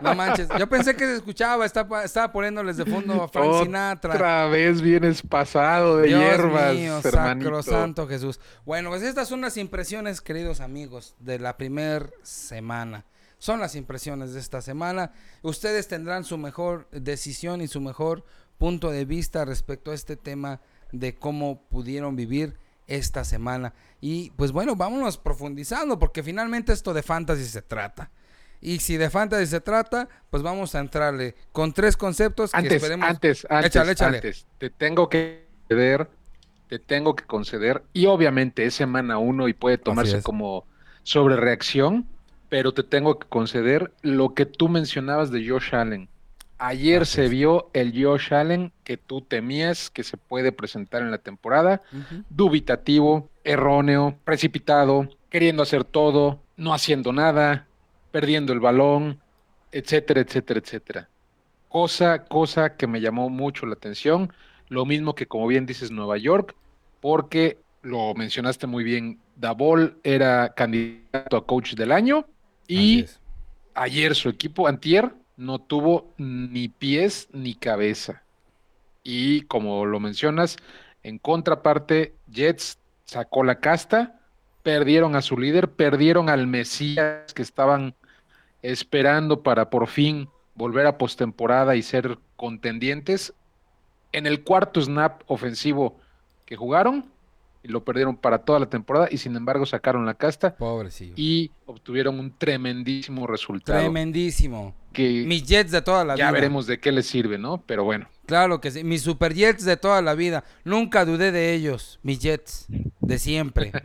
No 0.00 0.14
manches, 0.14 0.48
yo 0.58 0.68
pensé 0.68 0.94
que 0.96 1.06
se 1.06 1.16
escuchaba, 1.16 1.64
estaba, 1.66 2.04
estaba 2.04 2.32
poniéndoles 2.32 2.76
de 2.76 2.84
fondo 2.84 3.22
a 3.22 3.28
Frank 3.28 3.62
Sinatra. 3.62 4.14
Otra 4.14 4.46
vez 4.46 4.80
vienes 4.80 5.22
pasado 5.22 5.98
de 5.98 6.08
Dios 6.08 6.20
hierbas, 6.20 6.74
mío, 6.74 7.00
hermanito. 7.04 8.08
Jesús. 8.08 8.40
Bueno, 8.64 8.90
pues 8.90 9.02
estas 9.02 9.28
son 9.28 9.40
las 9.40 9.56
impresiones, 9.56 10.20
queridos 10.20 10.60
amigos, 10.60 11.14
de 11.18 11.38
la 11.38 11.56
primer 11.56 12.12
semana. 12.22 13.04
Son 13.38 13.60
las 13.60 13.76
impresiones 13.76 14.34
de 14.34 14.40
esta 14.40 14.60
semana. 14.60 15.12
Ustedes 15.42 15.86
tendrán 15.86 16.24
su 16.24 16.38
mejor 16.38 16.88
decisión 16.90 17.60
y 17.60 17.68
su 17.68 17.80
mejor 17.80 18.24
punto 18.58 18.90
de 18.90 19.04
vista 19.04 19.44
respecto 19.44 19.92
a 19.92 19.94
este 19.94 20.16
tema 20.16 20.60
de 20.92 21.14
cómo 21.14 21.62
pudieron 21.68 22.16
vivir 22.16 22.56
esta 22.86 23.24
semana. 23.24 23.74
Y 24.00 24.30
pues 24.30 24.52
bueno, 24.52 24.76
vámonos 24.76 25.18
profundizando 25.18 25.98
porque 25.98 26.22
finalmente 26.22 26.72
esto 26.72 26.94
de 26.94 27.02
fantasy 27.02 27.44
se 27.44 27.62
trata. 27.62 28.10
Y 28.60 28.80
si 28.80 28.96
de 28.96 29.08
fantasy 29.08 29.46
se 29.46 29.60
trata, 29.60 30.08
pues 30.30 30.42
vamos 30.42 30.74
a 30.74 30.80
entrarle 30.80 31.36
con 31.52 31.72
tres 31.72 31.96
conceptos 31.96 32.50
que 32.50 32.56
Antes, 32.58 32.74
esperemos. 32.74 33.08
antes, 33.08 33.46
antes, 33.48 33.66
Échale, 33.70 33.92
échale. 33.92 34.16
antes. 34.16 34.46
Te 34.58 34.70
tengo 34.70 35.08
que 35.08 35.46
conceder, 35.68 36.10
te 36.68 36.78
tengo 36.80 37.14
que 37.14 37.24
conceder, 37.24 37.84
y 37.92 38.06
obviamente 38.06 38.64
es 38.64 38.74
semana 38.74 39.18
uno 39.18 39.46
y 39.48 39.52
puede 39.52 39.78
tomarse 39.78 40.22
como 40.22 40.66
sobre 41.04 41.36
reacción, 41.36 42.08
pero 42.48 42.72
te 42.74 42.82
tengo 42.82 43.18
que 43.18 43.28
conceder 43.28 43.92
lo 44.02 44.34
que 44.34 44.44
tú 44.44 44.68
mencionabas 44.68 45.30
de 45.30 45.48
Josh 45.48 45.74
Allen. 45.74 46.08
Ayer 46.58 47.02
Así 47.02 47.12
se 47.14 47.24
es. 47.24 47.30
vio 47.30 47.70
el 47.72 47.92
Josh 48.02 48.34
Allen 48.34 48.72
que 48.84 48.96
tú 48.96 49.22
temías 49.22 49.90
que 49.90 50.02
se 50.02 50.16
puede 50.16 50.52
presentar 50.52 51.02
en 51.02 51.10
la 51.10 51.18
temporada, 51.18 51.82
dubitativo, 52.28 53.30
erróneo, 53.44 54.18
precipitado, 54.24 55.08
queriendo 55.30 55.62
hacer 55.62 55.84
todo, 55.84 56.42
no 56.56 56.74
haciendo 56.74 57.12
nada, 57.12 57.68
perdiendo 58.10 58.52
el 58.52 58.60
balón, 58.60 59.20
etcétera, 59.72 60.20
etcétera, 60.20 60.60
etcétera. 60.60 61.08
Cosa, 61.68 62.24
cosa 62.24 62.76
que 62.76 62.86
me 62.86 63.00
llamó 63.00 63.30
mucho 63.30 63.66
la 63.66 63.74
atención, 63.74 64.32
lo 64.68 64.84
mismo 64.84 65.14
que 65.14 65.26
como 65.26 65.46
bien 65.46 65.66
dices 65.66 65.90
Nueva 65.90 66.16
York, 66.18 66.56
porque 67.00 67.58
lo 67.82 68.14
mencionaste 68.14 68.66
muy 68.66 68.84
bien, 68.84 69.20
Davol 69.36 69.98
era 70.02 70.54
candidato 70.54 71.36
a 71.36 71.46
coach 71.46 71.74
del 71.74 71.92
año 71.92 72.26
y 72.66 73.06
ayer 73.74 74.14
su 74.14 74.28
equipo, 74.28 74.66
antier, 74.66 75.14
no 75.38 75.60
tuvo 75.60 76.12
ni 76.18 76.68
pies 76.68 77.28
ni 77.32 77.54
cabeza. 77.54 78.22
Y 79.02 79.42
como 79.42 79.86
lo 79.86 80.00
mencionas, 80.00 80.56
en 81.02 81.18
contraparte, 81.18 82.12
Jets 82.30 82.78
sacó 83.04 83.44
la 83.44 83.60
casta, 83.60 84.20
perdieron 84.62 85.16
a 85.16 85.22
su 85.22 85.38
líder, 85.38 85.70
perdieron 85.70 86.28
al 86.28 86.46
Mesías 86.46 87.32
que 87.32 87.42
estaban 87.42 87.94
esperando 88.60 89.42
para 89.42 89.70
por 89.70 89.86
fin 89.86 90.28
volver 90.56 90.86
a 90.86 90.98
postemporada 90.98 91.76
y 91.76 91.82
ser 91.82 92.18
contendientes. 92.36 93.32
En 94.12 94.26
el 94.26 94.42
cuarto 94.42 94.82
snap 94.82 95.22
ofensivo 95.26 95.96
que 96.44 96.56
jugaron, 96.56 97.06
y 97.62 97.68
lo 97.68 97.84
perdieron 97.84 98.16
para 98.16 98.38
toda 98.38 98.58
la 98.58 98.66
temporada, 98.66 99.08
y 99.10 99.18
sin 99.18 99.36
embargo 99.36 99.66
sacaron 99.66 100.04
la 100.04 100.14
casta 100.14 100.56
Pobrecillo. 100.56 101.14
y 101.16 101.50
obtuvieron 101.66 102.18
un 102.18 102.36
tremendísimo 102.36 103.26
resultado. 103.26 103.78
Tremendísimo. 103.78 104.74
Que 104.92 105.24
Mis 105.26 105.44
Jets 105.44 105.70
de 105.70 105.82
toda 105.82 106.04
la 106.04 106.16
ya 106.16 106.26
vida. 106.26 106.32
veremos 106.32 106.66
de 106.66 106.80
qué 106.80 106.92
les 106.92 107.06
sirve, 107.06 107.38
¿no? 107.38 107.62
Pero 107.66 107.84
bueno. 107.84 108.08
Claro 108.26 108.60
que 108.60 108.70
sí. 108.70 108.84
Mis 108.84 109.02
Super 109.02 109.34
Jets 109.34 109.64
de 109.64 109.76
toda 109.76 110.02
la 110.02 110.14
vida. 110.14 110.44
Nunca 110.64 111.04
dudé 111.04 111.32
de 111.32 111.54
ellos. 111.54 111.98
Mis 112.02 112.18
Jets. 112.18 112.66
De 113.00 113.18
siempre. 113.18 113.72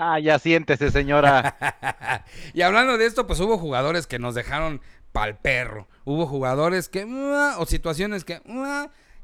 Ah, 0.00 0.20
ya 0.20 0.38
siéntese, 0.38 0.92
señora. 0.92 1.56
y 2.54 2.62
hablando 2.62 2.98
de 2.98 3.06
esto, 3.06 3.26
pues 3.26 3.40
hubo 3.40 3.58
jugadores 3.58 4.06
que 4.06 4.20
nos 4.20 4.36
dejaron 4.36 4.80
pal 5.10 5.38
perro. 5.38 5.88
Hubo 6.04 6.24
jugadores 6.26 6.88
que. 6.88 7.04
O 7.58 7.66
situaciones 7.66 8.24
que. 8.24 8.40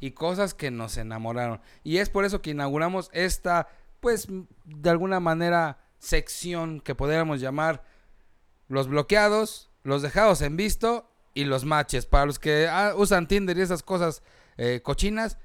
Y 0.01 0.11
cosas 0.13 0.53
que 0.53 0.73
nos 0.73 0.97
enamoraron. 0.97 1.61
Y 1.85 1.99
es 1.99 2.11
por 2.11 2.25
eso 2.25 2.43
que 2.43 2.51
inauguramos 2.51 3.09
esta, 3.13 3.69
pues, 4.01 4.27
de 4.65 4.91
alguna 4.91 5.21
manera, 5.21 5.79
sección 6.01 6.81
que 6.81 6.97
podríamos 6.97 7.41
llamar 7.41 7.85
los 8.67 8.89
bloqueados, 8.89 9.71
los 9.85 10.03
dejados 10.03 10.43
en 10.43 10.57
visto 10.57 11.14
y 11.35 11.45
los 11.45 11.65
matches. 11.65 12.07
Para 12.07 12.27
los 12.27 12.39
que 12.39 12.69
ah, 12.69 12.95
usan 12.97 13.29
Tinder 13.29 13.57
y 13.59 13.61
esas 13.61 13.83
cosas 13.83 14.23
eh, 14.57 14.81
cochinas, 14.83 15.39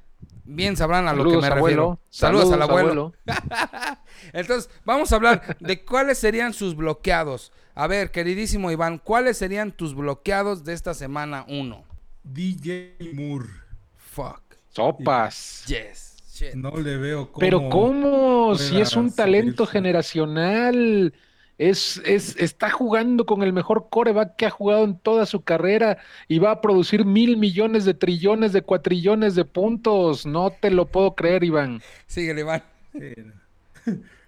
bien 0.43 0.77
sabrán 0.77 1.07
a 1.07 1.13
lo 1.13 1.23
que 1.23 1.37
me 1.37 1.47
abuelo. 1.47 1.55
refiero. 1.63 1.99
Saludos, 2.09 2.51
al 2.53 2.61
abuelo. 2.61 2.89
abuelo. 2.89 3.13
Entonces, 4.33 4.69
vamos 4.85 5.11
a 5.11 5.15
hablar 5.15 5.57
de 5.59 5.83
cuáles 5.83 6.17
serían 6.17 6.53
sus 6.53 6.75
bloqueados. 6.75 7.51
A 7.75 7.87
ver, 7.87 8.11
queridísimo 8.11 8.71
Iván, 8.71 8.99
¿cuáles 8.99 9.37
serían 9.37 9.71
tus 9.71 9.95
bloqueados 9.95 10.63
de 10.63 10.73
esta 10.73 10.93
semana 10.93 11.45
1? 11.47 11.83
DJ 12.23 12.97
Moore. 13.13 13.47
Fuck. 13.95 14.41
Sopas. 14.69 15.63
Yes. 15.65 16.17
Shit. 16.33 16.53
No 16.53 16.71
le 16.71 16.97
veo 16.97 17.31
cómo. 17.31 17.39
Pero 17.39 17.69
¿cómo? 17.69 18.55
Si 18.55 18.79
es 18.79 18.95
un 18.95 19.13
talento 19.13 19.65
generacional. 19.65 21.13
Es, 21.59 22.01
es, 22.05 22.37
está 22.37 22.71
jugando 22.71 23.25
con 23.25 23.43
el 23.43 23.53
mejor 23.53 23.89
coreback 23.89 24.37
que 24.37 24.45
ha 24.47 24.49
jugado 24.49 24.85
en 24.85 24.97
toda 24.97 25.25
su 25.25 25.43
carrera 25.43 25.99
y 26.27 26.39
va 26.39 26.51
a 26.51 26.61
producir 26.61 27.05
mil 27.05 27.37
millones 27.37 27.85
de 27.85 27.93
trillones 27.93 28.53
de 28.53 28.61
cuatrillones 28.63 29.35
de 29.35 29.45
puntos. 29.45 30.25
No 30.25 30.51
te 30.51 30.71
lo 30.71 30.87
puedo 30.87 31.15
creer, 31.15 31.43
Iván. 31.43 31.81
Síguele, 32.07 32.41
Iván. 32.41 32.63
Sí. 32.97 33.13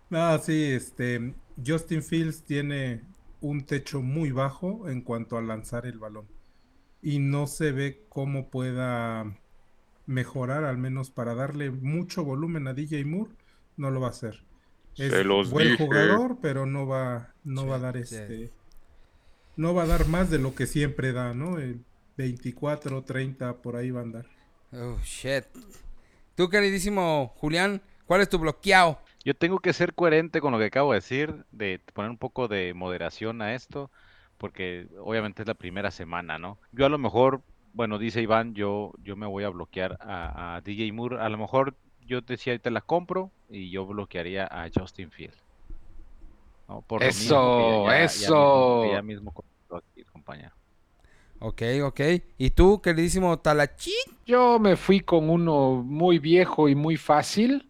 No, 0.09 0.38
sí, 0.43 0.63
este. 0.73 1.33
Justin 1.65 2.03
Fields 2.03 2.43
tiene 2.43 3.01
un 3.39 3.65
techo 3.65 4.01
muy 4.01 4.31
bajo 4.31 4.89
en 4.89 5.01
cuanto 5.01 5.38
a 5.38 5.41
lanzar 5.41 5.85
el 5.85 6.00
balón. 6.00 6.27
Y 7.01 7.19
no 7.19 7.47
se 7.47 7.71
ve 7.71 8.05
cómo 8.09 8.50
pueda 8.50 9.41
mejorar, 10.05 10.65
al 10.65 10.77
menos 10.77 11.11
para 11.11 11.35
darle 11.35 11.71
mucho 11.71 12.23
volumen 12.23 12.67
a 12.67 12.73
DJ 12.73 13.05
Moore, 13.05 13.31
no 13.77 13.91
lo 13.91 14.01
va 14.01 14.07
a 14.07 14.11
hacer. 14.11 14.45
Es 14.98 15.12
Se 15.12 15.24
los 15.24 15.50
buen 15.50 15.67
dije. 15.69 15.77
jugador, 15.77 16.38
pero 16.41 16.65
no 16.65 16.88
va, 16.88 17.33
no 17.43 17.67
va 17.67 17.75
a 17.75 17.79
dar 17.79 17.98
sí. 18.05 18.15
este. 18.15 18.51
No 19.55 19.74
va 19.74 19.83
a 19.83 19.88
dar 19.88 20.07
más 20.07 20.29
de 20.29 20.39
lo 20.39 20.55
que 20.55 20.65
siempre 20.67 21.13
da, 21.13 21.33
¿no? 21.33 21.57
El 21.60 21.86
24, 22.17 23.03
30, 23.03 23.62
por 23.62 23.75
ahí 23.75 23.91
va 23.91 24.01
a 24.01 24.03
andar. 24.03 24.25
Oh, 24.74 24.98
shit. 25.03 25.45
Tú, 26.36 26.50
queridísimo 26.50 27.33
Julián, 27.38 27.81
¿cuál 28.05 28.21
es 28.21 28.29
tu 28.29 28.39
bloqueado? 28.39 29.00
Yo 29.24 29.36
tengo 29.36 29.60
que 29.60 29.74
ser 29.74 29.93
coherente 29.93 30.41
con 30.41 30.51
lo 30.51 30.60
que 30.60 30.65
acabo 30.65 30.91
de 30.93 30.98
decir, 30.98 31.45
de 31.51 31.79
poner 31.93 32.12
un 32.12 32.17
poco 32.17 32.48
de 32.48 32.74
moderación 32.74 33.41
a 33.41 33.53
esto, 33.53 33.91
porque 34.38 34.88
obviamente 35.00 35.43
es 35.43 35.48
la 35.48 35.53
primera 35.53 35.91
semana, 35.91 36.39
¿no? 36.39 36.60
Yo 36.71 36.86
a 36.86 36.89
lo 36.89 36.98
mejor, 36.98 37.43
bueno, 37.74 38.00
dice 38.00 38.21
Iván, 38.21 38.55
yo, 38.55 38.93
yo 39.03 39.15
me 39.15 39.27
voy 39.27 39.43
a 39.43 39.50
bloquear 39.50 39.98
a, 40.01 40.55
a 40.55 40.62
DJ 40.62 40.91
Moore. 40.93 41.19
A 41.19 41.29
lo 41.29 41.38
mejor 41.38 41.75
yo 42.08 42.22
decía, 42.22 42.58
te 42.60 42.72
la 42.72 42.81
compro 42.81 43.31
y 43.50 43.70
yo 43.70 43.86
bloquearía 43.86 44.46
a 44.46 44.70
Justin 44.74 45.12
Field. 45.12 45.34
¿no? 46.67 46.81
Por 46.81 47.03
Eso, 47.03 47.84
que 47.86 47.91
ya- 47.91 47.91
ya- 47.93 47.98
ya 48.00 48.05
eso. 48.05 49.03
mismo- 49.03 49.43
ya 49.70 49.77
aquí, 49.77 50.03
compañero. 50.05 50.51
Ok, 51.39 51.62
ok. 51.84 52.00
¿Y 52.38 52.51
tú, 52.51 52.81
queridísimo 52.81 53.38
Talachín? 53.39 53.93
Yo 54.25 54.60
me 54.60 54.75
fui 54.75 55.00
con 55.01 55.29
uno 55.29 55.81
muy 55.84 56.20
viejo 56.20 56.70
y 56.70 56.75
muy 56.75 56.98
fácil, 56.98 57.67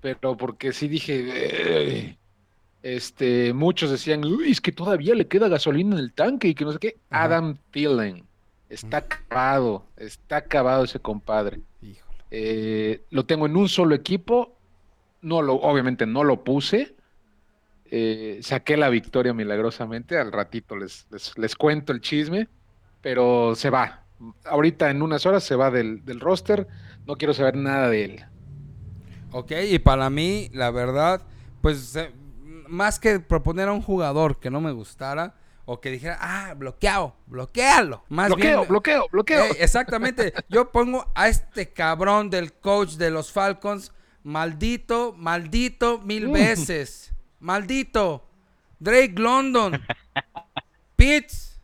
pero 0.00 0.36
porque 0.36 0.72
sí 0.72 0.88
dije, 0.88 1.22
"Eh", 1.28 2.16
este, 2.82 3.52
muchos 3.52 3.90
decían, 3.90 4.24
uy, 4.24 4.50
es 4.50 4.60
que 4.60 4.72
todavía 4.72 5.14
le 5.14 5.26
queda 5.28 5.48
gasolina 5.48 5.94
en 5.96 6.00
el 6.00 6.12
tanque 6.14 6.48
y 6.48 6.54
que 6.54 6.64
no 6.64 6.72
sé 6.72 6.78
qué. 6.78 6.96
Ajá. 7.10 7.24
Adam 7.24 7.56
Thielen, 7.70 8.24
está 8.70 8.98
acabado, 8.98 9.84
está 9.96 10.38
acabado 10.38 10.84
ese 10.84 10.98
compadre. 10.98 11.60
Híjole. 11.82 12.13
Eh, 12.30 13.04
lo 13.10 13.26
tengo 13.26 13.46
en 13.46 13.56
un 13.56 13.68
solo 13.68 13.94
equipo, 13.94 14.56
no 15.22 15.42
lo, 15.42 15.54
obviamente 15.54 16.06
no 16.06 16.24
lo 16.24 16.44
puse. 16.44 16.94
Eh, 17.90 18.40
saqué 18.42 18.76
la 18.76 18.88
victoria 18.88 19.32
milagrosamente, 19.32 20.18
al 20.18 20.32
ratito 20.32 20.76
les, 20.76 21.06
les, 21.36 21.54
cuento 21.54 21.92
el 21.92 22.00
chisme, 22.00 22.48
pero 23.00 23.54
se 23.54 23.70
va. 23.70 24.04
Ahorita 24.44 24.90
en 24.90 25.02
unas 25.02 25.26
horas 25.26 25.44
se 25.44 25.54
va 25.54 25.70
del, 25.70 26.04
del 26.04 26.20
roster, 26.20 26.66
no 27.06 27.16
quiero 27.16 27.34
saber 27.34 27.56
nada 27.56 27.88
de 27.88 28.04
él. 28.04 28.24
Ok, 29.32 29.52
y 29.68 29.78
para 29.78 30.10
mí, 30.10 30.48
la 30.52 30.70
verdad, 30.70 31.22
pues 31.60 31.94
eh, 31.96 32.12
más 32.68 32.98
que 32.98 33.20
proponer 33.20 33.68
a 33.68 33.72
un 33.72 33.82
jugador 33.82 34.38
que 34.38 34.50
no 34.50 34.60
me 34.60 34.72
gustara 34.72 35.34
o 35.66 35.80
que 35.80 35.90
dijera, 35.90 36.18
ah, 36.20 36.54
bloqueado, 36.54 37.16
bloquealo. 37.26 38.04
Más 38.08 38.28
bloqueo, 38.28 38.58
bien, 38.60 38.68
bloqueo, 38.68 39.08
bloqueo. 39.10 39.44
Eh, 39.44 39.56
exactamente. 39.60 40.32
Yo 40.48 40.70
pongo 40.70 41.10
a 41.14 41.28
este 41.28 41.72
cabrón 41.72 42.30
del 42.30 42.52
coach 42.52 42.92
de 42.92 43.10
los 43.10 43.32
Falcons, 43.32 43.92
Maldito, 44.22 45.12
maldito 45.16 45.98
mil 46.00 46.28
veces. 46.28 47.12
Maldito. 47.40 48.26
Drake 48.78 49.14
London. 49.16 49.80
Pitts. 50.96 51.60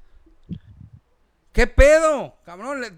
¿Qué 1.53 1.67
pedo? 1.67 2.37
Cabrón, 2.45 2.81
le- 2.81 2.93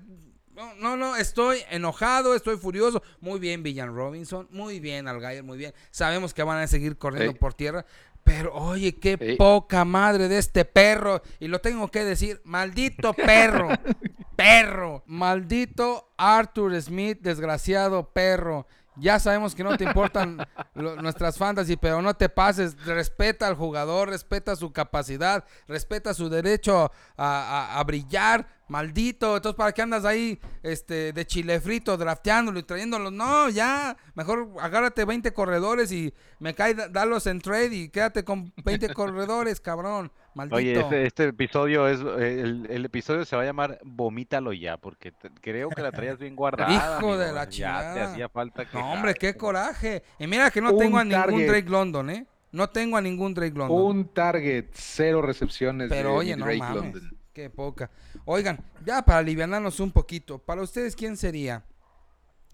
no, 0.55 0.75
no, 0.75 0.97
no, 0.97 1.17
estoy 1.17 1.61
enojado, 1.71 2.35
estoy 2.35 2.57
furioso. 2.57 3.03
Muy 3.21 3.41
bien, 3.41 3.63
Villan 3.63 3.95
Robinson. 3.95 4.47
Muy 4.51 4.81
bien, 4.81 5.09
Algayer, 5.09 5.43
muy 5.43 5.57
bien. 5.59 5.73
Sabemos 5.91 6.35
que 6.35 6.43
van 6.43 6.59
a 6.59 6.67
seguir 6.67 6.99
corriendo 6.99 7.33
Sí. 7.33 7.39
por 7.39 7.55
tierra. 7.55 7.87
Pero, 8.25 8.55
oye, 8.55 8.97
qué 8.99 9.17
Sí. 9.21 9.37
poca 9.37 9.85
madre 9.85 10.29
de 10.29 10.39
este 10.39 10.65
perro. 10.65 11.23
Y 11.41 11.49
lo 11.49 11.61
tengo 11.61 11.89
que 11.89 12.05
decir, 12.05 12.41
maldito 12.45 13.13
perro. 13.15 13.69
perro. 14.37 15.03
Maldito 15.07 16.13
Arthur 16.17 16.81
Smith, 16.81 17.19
desgraciado 17.21 18.11
perro. 18.13 18.67
Ya 18.97 19.19
sabemos 19.19 19.55
que 19.55 19.65
no 19.65 19.75
te 19.79 19.85
importan 19.85 20.47
lo- 20.75 20.97
nuestras 20.97 21.39
fantasy, 21.39 21.77
pero 21.77 22.03
no 22.03 22.13
te 22.15 22.29
pases. 22.29 22.77
Respeta 22.85 23.47
al 23.47 23.55
jugador, 23.57 24.11
respeta 24.11 24.55
su 24.55 24.71
capacidad, 24.71 25.45
respeta 25.67 26.13
su 26.13 26.29
derecho 26.29 26.93
a, 27.17 27.71
a- 27.75 27.79
a 27.81 27.85
brillar. 27.85 28.47
Maldito. 28.73 29.37
Entonces, 29.37 29.57
¿para 29.57 29.71
qué 29.73 29.83
andas 29.83 30.05
ahí 30.05 30.41
este, 30.63 31.13
de 31.13 31.27
chile 31.27 31.61
frito, 31.61 31.97
drafteándolo 31.97 32.59
y 32.59 32.63
trayéndolo? 32.65 33.11
No, 33.11 33.49
ya. 33.51 33.97
Mejor 34.15 34.49
agárrate 34.61 35.05
20 35.05 35.33
corredores 35.33 35.93
y 35.93 36.13
me 36.41 36.55
cae, 36.55 36.75
da- 36.75 36.89
dalos 36.89 37.27
en 37.27 37.41
trade 37.41 37.75
y 37.77 37.89
quédate 37.91 38.25
con 38.25 38.53
20 38.65 38.89
corredores, 38.95 39.61
cabrón. 39.61 40.11
Maldito. 40.35 40.57
Oye, 40.57 40.81
este, 40.81 41.07
este 41.07 41.25
episodio 41.29 41.87
es 41.87 42.01
el, 42.01 42.67
el 42.71 42.85
episodio 42.87 43.27
se 43.27 43.37
va 43.37 43.43
a 43.43 43.45
llamar 43.45 43.79
Vomítalo 43.85 44.55
ya, 44.55 44.79
porque 44.79 45.13
te- 45.13 45.31
creo 45.43 45.69
que 45.69 45.83
la 45.83 45.93
traías 45.93 46.19
bien 46.19 46.35
guardada. 46.35 46.99
Hijo 46.99 47.19
de 47.19 47.31
la 47.33 47.45
Ya 47.45 47.49
te 47.49 47.51
chingada. 47.51 48.05
hacía 48.11 48.29
falta 48.31 48.65
que. 48.65 48.79
No, 48.79 48.93
hombre, 48.93 49.13
qué 49.15 49.35
coraje. 49.37 50.03
Y 50.19 50.27
mira 50.27 50.51
que 50.51 50.63
no 50.63 50.73
Un 50.73 50.79
tengo 50.79 50.97
a 50.97 51.05
ningún 51.05 51.21
target. 51.23 51.47
Drake 51.49 51.69
London, 51.69 52.09
¿eh? 52.11 52.27
No 52.51 52.69
tengo 52.71 52.97
a 52.97 53.03
ningún 53.03 53.35
Drake 53.35 53.55
London. 53.57 53.79
Un 53.83 54.09
target, 54.15 54.67
cero 54.73 55.21
recepciones 55.23 55.89
Pero 55.91 56.11
de 56.13 56.17
oye, 56.17 56.35
mi 56.35 56.41
no 56.41 56.47
Drake 56.47 56.59
mames. 56.61 56.77
London. 56.95 57.19
Qué 57.33 57.49
poca. 57.49 57.91
Oigan, 58.27 58.63
ya 58.85 59.03
para 59.03 59.19
alivianarnos 59.21 59.81
un 59.81 59.91
poquito, 59.91 60.39
para 60.39 60.61
ustedes, 60.63 60.95
¿quién 60.95 61.17
sería? 61.17 61.65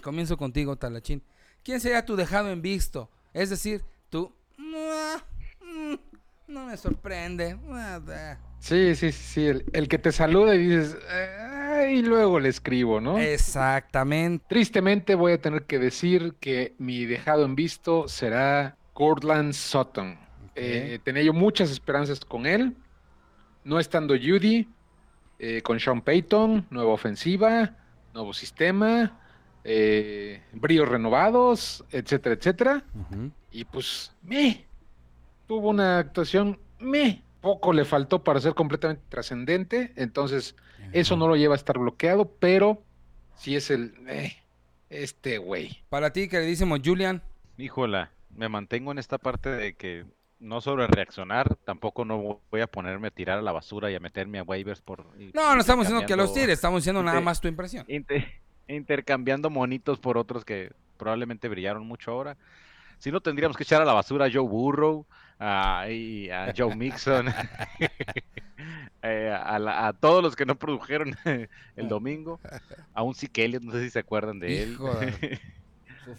Comienzo 0.03 0.37
contigo, 0.37 0.77
Talachín. 0.77 1.23
¿Quién 1.65 1.81
sería 1.81 2.05
tu 2.07 2.15
dejado 2.15 2.51
en 2.53 2.63
visto? 2.63 3.11
Es 3.33 3.51
decir, 3.51 3.83
tú. 4.09 4.33
"Mua, 4.57 5.25
mm, 5.61 5.95
No 6.47 6.67
me 6.67 6.77
sorprende. 6.77 7.57
mua, 7.57 7.99
da". 7.99 8.39
Sí, 8.61 8.95
sí, 8.95 9.11
sí, 9.13 9.47
el, 9.47 9.65
el 9.73 9.89
que 9.89 9.99
te 9.99 10.13
saluda 10.13 10.55
y 10.55 10.59
dices, 10.59 10.97
y 11.91 12.03
luego 12.03 12.39
le 12.41 12.49
escribo, 12.49 13.01
¿no? 13.01 13.19
Exactamente. 13.19 14.45
Tristemente 14.49 15.15
voy 15.15 15.33
a 15.33 15.41
tener 15.41 15.65
que 15.65 15.79
decir 15.79 16.35
que 16.41 16.75
mi 16.79 17.05
dejado 17.05 17.45
en 17.45 17.55
visto 17.55 18.09
será 18.09 18.77
Cortland 18.95 19.53
Sutton. 19.53 20.19
Eh, 20.55 20.99
tenía 21.05 21.23
yo 21.23 21.33
muchas 21.33 21.71
esperanzas 21.71 22.21
con 22.21 22.47
él. 22.47 22.77
No 23.69 23.79
estando 23.79 24.15
Judy, 24.15 24.67
eh, 25.39 25.61
con 25.61 25.79
Sean 25.79 26.01
Payton, 26.01 26.69
nueva 26.71 26.91
ofensiva, 26.91 27.77
nuevo 28.15 28.33
sistema, 28.33 29.21
eh, 29.63 30.41
bríos 30.55 30.89
renovados, 30.89 31.85
etcétera, 31.91 32.35
etcétera. 32.35 32.85
Y 33.51 33.67
pues, 33.67 34.17
me 34.23 34.65
tuvo 35.47 35.69
una 35.69 35.99
actuación, 35.99 36.59
me 36.79 37.23
poco 37.43 37.75
le 37.75 37.85
faltó 37.85 38.25
para 38.25 38.41
ser 38.41 38.55
completamente 38.55 39.03
trascendente. 39.11 39.93
Entonces, 39.97 40.57
eso 40.93 41.19
no 41.19 41.29
lo 41.29 41.37
lleva 41.37 41.55
a 41.55 41.59
estar 41.59 41.79
bloqueado, 41.79 42.25
pero 42.39 42.83
sí 43.35 43.55
es 43.55 43.71
el, 43.71 43.93
eh, 44.09 44.33
este 44.89 45.37
güey. 45.37 45.83
Para 45.91 46.11
ti, 46.15 46.27
queridísimo 46.31 46.77
Julian. 46.83 47.23
Híjola, 47.59 48.13
me 48.35 48.49
mantengo 48.49 48.93
en 48.93 48.99
esta 48.99 49.19
parte 49.19 49.51
de 49.51 49.75
que 49.75 50.07
no 50.41 50.61
sobre 50.61 50.87
reaccionar, 50.87 51.57
tampoco 51.65 52.05
no 52.05 52.41
voy 52.51 52.61
a 52.61 52.67
ponerme 52.67 53.09
a 53.09 53.11
tirar 53.11 53.39
a 53.39 53.43
la 53.43 53.53
basura 53.53 53.91
y 53.91 53.95
a 53.95 54.01
meterme 54.01 54.39
a 54.39 54.43
waivers 54.43 54.81
por. 54.81 55.05
No, 55.35 55.55
no 55.55 55.61
estamos 55.61 55.87
diciendo 55.87 56.07
que 56.07 56.17
los 56.17 56.33
tires, 56.35 56.51
estamos 56.51 56.83
diciendo 56.83 57.03
nada 57.03 57.21
más 57.21 57.41
tu 57.41 57.49
impresión. 57.49 57.85
inter- 57.89 58.27
intercambiando 58.69 59.51
monitos 59.51 59.99
por 59.99 60.17
otros 60.19 60.45
que 60.45 60.73
probablemente 60.97 61.49
brillaron 61.49 61.87
mucho 61.87 62.11
ahora. 62.13 62.37
Si 62.99 63.11
no, 63.13 63.21
tendríamos 63.21 63.57
que 63.57 63.63
echar 63.63 63.81
a 63.81 63.85
la 63.85 63.93
basura 63.93 64.27
a 64.27 64.31
Joe 64.33 64.43
Burrow, 64.49 65.07
a, 65.39 65.87
y 65.89 66.29
a 66.31 66.53
Joe 66.57 66.75
Mixon, 66.75 67.29
eh, 69.03 69.31
a, 69.41 69.59
la- 69.59 69.87
a 69.89 69.93
todos 69.93 70.23
los 70.23 70.35
que 70.37 70.45
no 70.47 70.57
produjeron 70.59 71.17
el 71.77 71.89
domingo, 71.89 72.41
a 72.95 73.03
un 73.03 73.15
Zeke 73.15 73.45
Elliott, 73.45 73.63
no 73.63 73.73
sé 73.73 73.85
si 73.85 73.91
se 73.91 74.01
acuerdan 74.01 74.39
de 74.41 74.63
él. 74.63 74.73
Hijo 74.73 74.95
de- 74.95 75.41
Su 76.05 76.15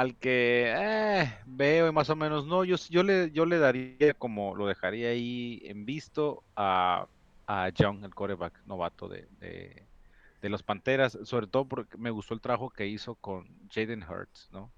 al 0.00 0.18
que 0.18 0.72
eh, 0.76 1.38
veo 1.46 1.88
y 1.88 1.92
más 1.92 2.10
o 2.10 2.16
menos 2.16 2.46
no, 2.46 2.64
yo, 2.64 2.76
yo 2.90 3.02
le 3.02 3.30
yo 3.32 3.46
le 3.46 3.58
daría 3.58 4.14
como 4.14 4.54
lo 4.54 4.66
dejaría 4.66 5.10
ahí 5.10 5.60
en 5.64 5.84
visto 5.86 6.44
a, 6.56 7.08
a 7.46 7.68
Young, 7.70 8.04
el 8.04 8.14
coreback 8.14 8.60
novato 8.64 9.08
de, 9.08 9.26
de, 9.32 9.88
de 10.42 10.48
los 10.48 10.62
Panteras, 10.62 11.18
sobre 11.24 11.46
todo 11.48 11.66
porque 11.68 11.98
me 11.98 12.10
gustó 12.10 12.34
el 12.34 12.40
trabajo 12.40 12.70
que 12.70 12.86
hizo 12.86 13.16
con 13.16 13.46
Jaden 13.70 14.02
Hurts, 14.04 14.48
¿no? 14.52 14.72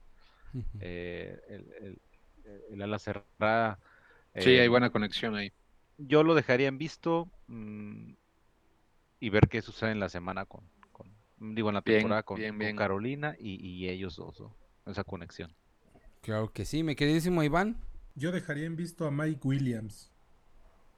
Eh, 0.81 1.39
el, 1.49 1.73
el- 1.83 2.03
el 2.71 2.83
ala 2.83 2.99
cerrada. 2.99 3.81
Sí, 4.39 4.51
eh, 4.51 4.59
hay 4.59 4.69
buena 4.69 4.91
conexión 4.91 5.35
ahí. 5.37 5.53
yo 5.99 6.23
lo 6.25 6.35
dejaría 6.35 6.69
en 6.69 6.79
visto 6.79 7.31
mm, 7.47 8.15
y 9.21 9.31
ver 9.31 9.49
qué 9.49 9.63
sucede 9.63 9.93
en 9.93 10.01
la 10.01 10.09
semana 10.09 10.47
con, 10.47 10.69
con- 10.93 11.15
digo, 11.39 11.69
en 11.69 11.75
la 11.77 11.83
Bien, 11.85 12.03
temporada 12.03 12.23
con, 12.23 12.41
bien, 12.41 12.59
con 12.59 12.73
bien. 12.73 12.75
Carolina 12.75 13.37
y, 13.39 13.55
y 13.67 13.89
ellos 13.89 14.17
dos, 14.17 14.41
¿no? 14.41 14.57
Esa 14.93 15.05
conexión. 15.05 15.55
Claro 16.23 16.53
que 16.53 16.65
sí, 16.65 16.83
mi 16.83 16.97
queridísimo 16.97 17.43
Iván. 17.43 17.77
Yo 18.15 18.33
dejaría 18.33 18.67
en 18.67 18.77
visto 18.77 19.07
a 19.07 19.11
Mike 19.11 19.41
Williams. 19.45 20.11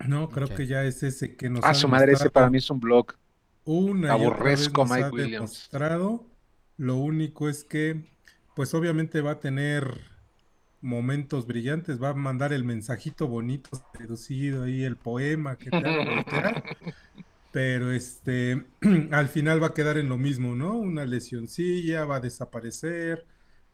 No, 0.06 0.30
creo 0.30 0.48
que 0.48 0.66
ya 0.66 0.84
es 0.84 1.02
ese 1.02 1.36
que 1.36 1.48
nos 1.50 1.64
Ah, 1.64 1.70
ha 1.70 1.74
su 1.74 1.88
madre, 1.88 2.12
ese 2.12 2.30
para 2.30 2.50
mí 2.50 2.58
es 2.58 2.70
un 2.70 2.80
blog. 2.80 3.14
una 3.64 4.16
y 4.18 4.26
otra 4.26 4.50
vez 4.50 4.70
aborrezco 4.70 4.84
nos 4.84 4.90
Mike 4.90 5.04
ha 5.06 5.10
Williams. 5.10 5.32
demostrado. 5.32 6.26
Lo 6.76 6.96
único 6.96 7.48
es 7.48 7.64
que, 7.64 8.10
pues 8.54 8.74
obviamente 8.74 9.20
va 9.20 9.32
a 9.32 9.40
tener 9.40 10.00
momentos 10.80 11.46
brillantes, 11.46 12.02
va 12.02 12.10
a 12.10 12.14
mandar 12.14 12.52
el 12.52 12.64
mensajito 12.64 13.28
bonito, 13.28 13.70
reducido 13.94 14.64
ahí, 14.64 14.82
el 14.84 14.96
poema 14.96 15.56
que 15.56 15.70
te 15.70 15.76
haga 15.76 16.04
voltear. 16.16 16.64
Pero 17.52 17.92
este, 17.92 18.64
al 19.12 19.28
final 19.28 19.62
va 19.62 19.68
a 19.68 19.74
quedar 19.74 19.98
en 19.98 20.08
lo 20.08 20.18
mismo, 20.18 20.54
¿no? 20.56 20.74
Una 20.76 21.04
lesioncilla, 21.06 22.04
va 22.04 22.16
a 22.16 22.20
desaparecer, 22.20 23.26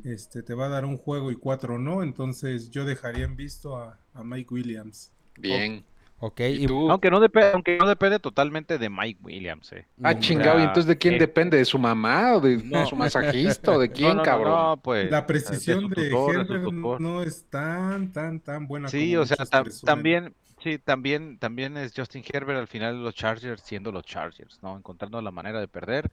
este, 0.05 0.43
te 0.43 0.55
va 0.55 0.67
a 0.67 0.69
dar 0.69 0.85
un 0.85 0.97
juego 0.99 1.31
y 1.31 1.37
cuatro 1.37 1.79
no. 1.79 2.03
Entonces 2.03 2.71
yo 2.71 2.85
dejaría 2.85 3.25
en 3.25 3.37
visto 3.37 3.77
a, 3.77 3.99
a 4.15 4.25
Mike 4.25 4.53
Williams. 4.55 5.13
Bien. 5.37 5.87
Ok, 6.21 6.41
¿Y 6.51 6.59
y 6.59 6.67
tú? 6.67 6.91
Aunque 6.91 7.11
no, 7.11 7.21
depende, 7.21 7.53
aunque 7.53 7.79
no 7.79 7.87
depende 7.87 8.19
totalmente 8.19 8.77
de 8.79 8.91
Mike 8.91 9.21
Williams, 9.23 9.73
eh. 9.73 9.87
Ah, 10.03 10.15
Mm, 10.15 10.19
chingado. 10.19 10.59
¿Y 10.59 10.65
entonces 10.65 10.89
de 10.89 10.99
quién 10.99 11.17
eh, 11.17 11.19
depende? 11.19 11.57
¿De 11.59 11.65
su 11.65 11.79
mamá 11.79 12.35
o 12.35 12.41
de 12.41 12.61
No. 12.61 12.85
su 12.85 12.97
masajista 12.97 13.73
o 13.73 13.79
de 13.79 13.91
No, 14.01 14.13
quién, 14.13 14.15
no, 14.15 14.27
no, 14.27 14.27
cabrón? 14.27 14.73
no, 14.75 14.81
pues, 14.83 15.15
La 15.15 15.27
precisión 15.27 15.89
de 15.89 15.95
tutor, 15.95 16.47
de 16.47 16.59
no 16.99 17.23
es 17.23 17.45
tan, 17.49 18.13
tan, 18.13 18.41
tan 18.41 18.67
buena 18.67 18.91
Sí, 18.91 19.17
como 19.17 19.17
o 19.17 19.27
sea, 19.27 19.37
presumen. 19.61 19.85
también, 19.85 20.35
sí, 20.63 20.79
también, 20.79 21.39
también 21.39 21.77
es 21.77 21.93
Justin 21.95 22.25
Herbert 22.27 22.59
al 22.59 22.67
final 22.69 22.97
de 22.97 23.03
los 23.03 23.15
Chargers 23.15 23.63
siendo 23.63 23.93
los 23.93 24.05
Chargers, 24.05 24.59
¿no? 24.63 24.77
Encontrando 24.79 25.21
la 25.21 25.31
manera 25.31 25.61
de 25.61 25.69
perder. 25.69 26.11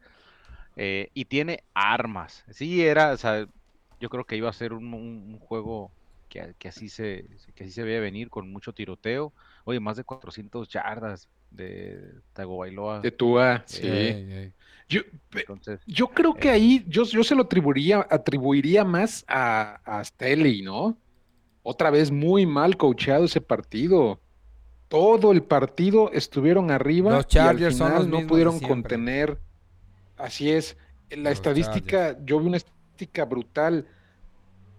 eh, 0.77 1.09
y 1.13 1.25
tiene 1.25 1.63
armas. 1.73 2.45
Sí, 2.51 2.83
era, 2.85 3.13
o 3.13 3.17
sea, 3.17 3.47
yo 3.99 4.09
creo 4.09 4.25
que 4.25 4.35
iba 4.37 4.49
a 4.49 4.53
ser 4.53 4.73
un, 4.73 4.93
un- 4.93 5.33
un 5.33 5.39
juego 5.39 5.91
que, 6.29 6.53
que 6.57 6.67
así 6.69 6.89
se, 6.89 7.27
que 7.55 7.63
así 7.63 7.71
se 7.73 7.83
veía 7.83 7.99
venir 7.99 8.29
con 8.29 8.51
mucho 8.51 8.73
tiroteo. 8.73 9.33
Oye, 9.65 9.79
más 9.79 9.97
de 9.97 10.03
400 10.03 10.67
yardas 10.69 11.29
de 11.51 12.21
Tagovailoa. 12.33 13.01
De 13.01 13.11
Tua, 13.11 13.63
sí. 13.67 13.87
Ey, 13.87 14.31
ey. 14.33 14.53
Yo, 14.89 15.01
Entonces, 15.33 15.79
yo 15.87 16.07
creo 16.09 16.33
que 16.35 16.49
ahí 16.49 16.83
yo, 16.87 17.03
yo 17.05 17.23
se 17.23 17.35
lo 17.35 17.43
atribuiría, 17.43 18.05
atribuiría 18.09 18.83
más 18.85 19.23
a, 19.27 19.79
a 19.85 20.03
Staley, 20.03 20.61
¿no? 20.61 20.97
Otra 21.63 21.89
vez 21.91 22.11
muy 22.11 22.45
mal 22.45 22.77
coacheado 22.77 23.25
ese 23.25 23.41
partido. 23.41 24.19
Todo 24.87 25.31
el 25.31 25.43
partido 25.43 26.11
estuvieron 26.11 26.71
arriba 26.71 27.11
Los 27.13 27.27
y 27.31 27.47
al 27.47 27.57
Chargers 27.57 27.75
son 27.77 27.87
final 27.89 27.97
los 27.97 28.07
no 28.07 28.27
pudieron 28.27 28.59
contener. 28.59 29.39
Así 30.17 30.51
es. 30.51 30.77
La 31.09 31.29
Los 31.29 31.31
estadística, 31.31 32.17
yo 32.25 32.39
vi 32.39 32.47
una 32.47 32.57
estadística 32.57 32.74
brutal. 33.27 33.87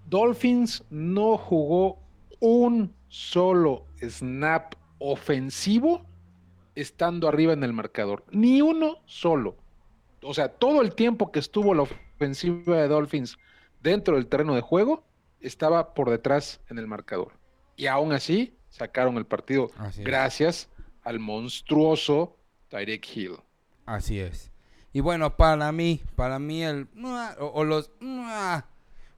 Dolphins 0.07 0.85
no 0.91 1.37
jugó 1.37 1.99
un 2.41 2.95
solo 3.09 3.87
snap 4.01 4.75
ofensivo 4.99 6.05
estando 6.75 7.29
arriba 7.29 7.53
en 7.53 7.65
el 7.65 7.73
marcador. 7.73 8.25
Ni 8.31 8.63
uno 8.63 8.99
solo. 9.07 9.57
O 10.23 10.35
sea, 10.35 10.49
todo 10.49 10.83
el 10.83 10.95
tiempo 10.95 11.33
que 11.33 11.39
estuvo 11.39 11.75
la 11.75 11.83
ofensiva 11.83 12.77
de 12.77 12.89
Dolphins 12.89 13.39
dentro 13.83 14.17
del 14.17 14.27
terreno 14.27 14.55
de 14.55 14.61
juego, 14.61 15.05
estaba 15.41 15.95
por 15.95 16.11
detrás 16.11 16.61
en 16.69 16.79
el 16.79 16.87
marcador. 16.87 17.33
Y 17.77 17.87
aún 17.87 18.13
así, 18.13 18.57
sacaron 18.69 19.17
el 19.17 19.27
partido 19.27 19.71
Así 19.79 20.03
gracias 20.03 20.69
al 21.03 21.21
monstruoso 21.21 22.37
Tyreek 22.69 23.17
Hill. 23.17 23.37
Así 23.85 24.19
es. 24.19 24.51
Y 24.97 25.01
bueno, 25.01 25.37
para 25.37 25.73
mí, 25.73 26.03
para 26.15 26.39
mí 26.39 26.65
el... 26.65 26.89
O, 27.39 27.45
o 27.53 27.65
los... 27.65 27.91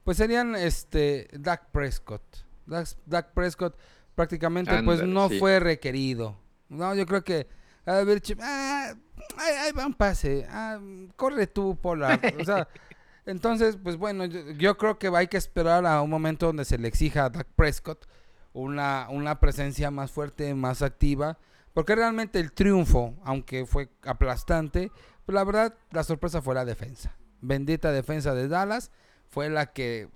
pues 0.02 0.16
serían 0.16 0.56
este 0.56 1.28
Dak 1.32 1.70
Prescott. 1.70 2.20
Dak, 2.66 2.88
Dak 3.06 3.32
Prescott 3.32 3.78
prácticamente 4.16 4.82
pues 4.82 5.04
no 5.04 5.28
sí. 5.28 5.38
fue 5.38 5.60
requerido. 5.60 6.36
No, 6.68 6.96
yo 6.96 7.06
creo 7.06 7.22
que 7.22 7.46
a 7.86 8.02
ver, 8.02 8.20
ah, 8.40 8.92
ahí, 9.36 9.54
ahí 9.54 9.70
va 9.70 9.86
un 9.86 9.94
pase. 9.94 10.48
ah, 10.50 10.80
corre 11.14 11.46
tú, 11.46 11.78
Pollard. 11.80 12.40
O 12.40 12.44
sea, 12.44 12.66
entonces, 13.24 13.78
pues 13.80 13.96
bueno, 13.96 14.24
yo, 14.24 14.50
yo 14.50 14.76
creo 14.76 14.98
que 14.98 15.06
hay 15.14 15.28
que 15.28 15.36
esperar 15.36 15.86
a 15.86 16.02
un 16.02 16.10
momento 16.10 16.46
donde 16.46 16.64
se 16.64 16.76
le 16.76 16.88
exija 16.88 17.26
a 17.26 17.30
Dak 17.30 17.46
Prescott 17.54 18.04
una, 18.52 19.06
una 19.10 19.38
presencia 19.38 19.92
más 19.92 20.10
fuerte, 20.10 20.52
más 20.56 20.82
activa. 20.82 21.38
Porque 21.72 21.94
realmente 21.94 22.40
el 22.40 22.50
triunfo, 22.50 23.14
aunque 23.22 23.64
fue 23.64 23.88
aplastante, 24.02 24.90
pues 25.28 25.34
la 25.34 25.44
verdad, 25.44 25.74
la 25.90 26.04
sorpresa 26.04 26.40
fue 26.40 26.54
la 26.54 26.64
defensa. 26.64 27.14
Bendita 27.42 27.92
defensa 27.92 28.34
de 28.34 28.48
Dallas 28.48 28.90
fue 29.28 29.50
la 29.50 29.66
que 29.66 30.08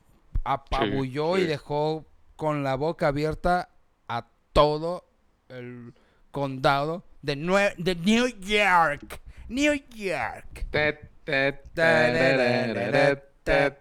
apabulló 0.43 1.37
y 1.37 1.43
sí. 1.43 1.47
dejó 1.49 2.07
con 2.35 2.63
la 2.63 2.77
boca 2.77 3.09
abierta 3.09 3.69
a 4.09 4.27
todo 4.55 5.05
el 5.51 5.93
condado 6.31 7.05
de, 7.21 7.37
Nue- 7.37 7.75
de 7.77 7.95
New 7.95 8.27
York. 8.41 9.21
New 9.49 9.75
York. 9.91 10.67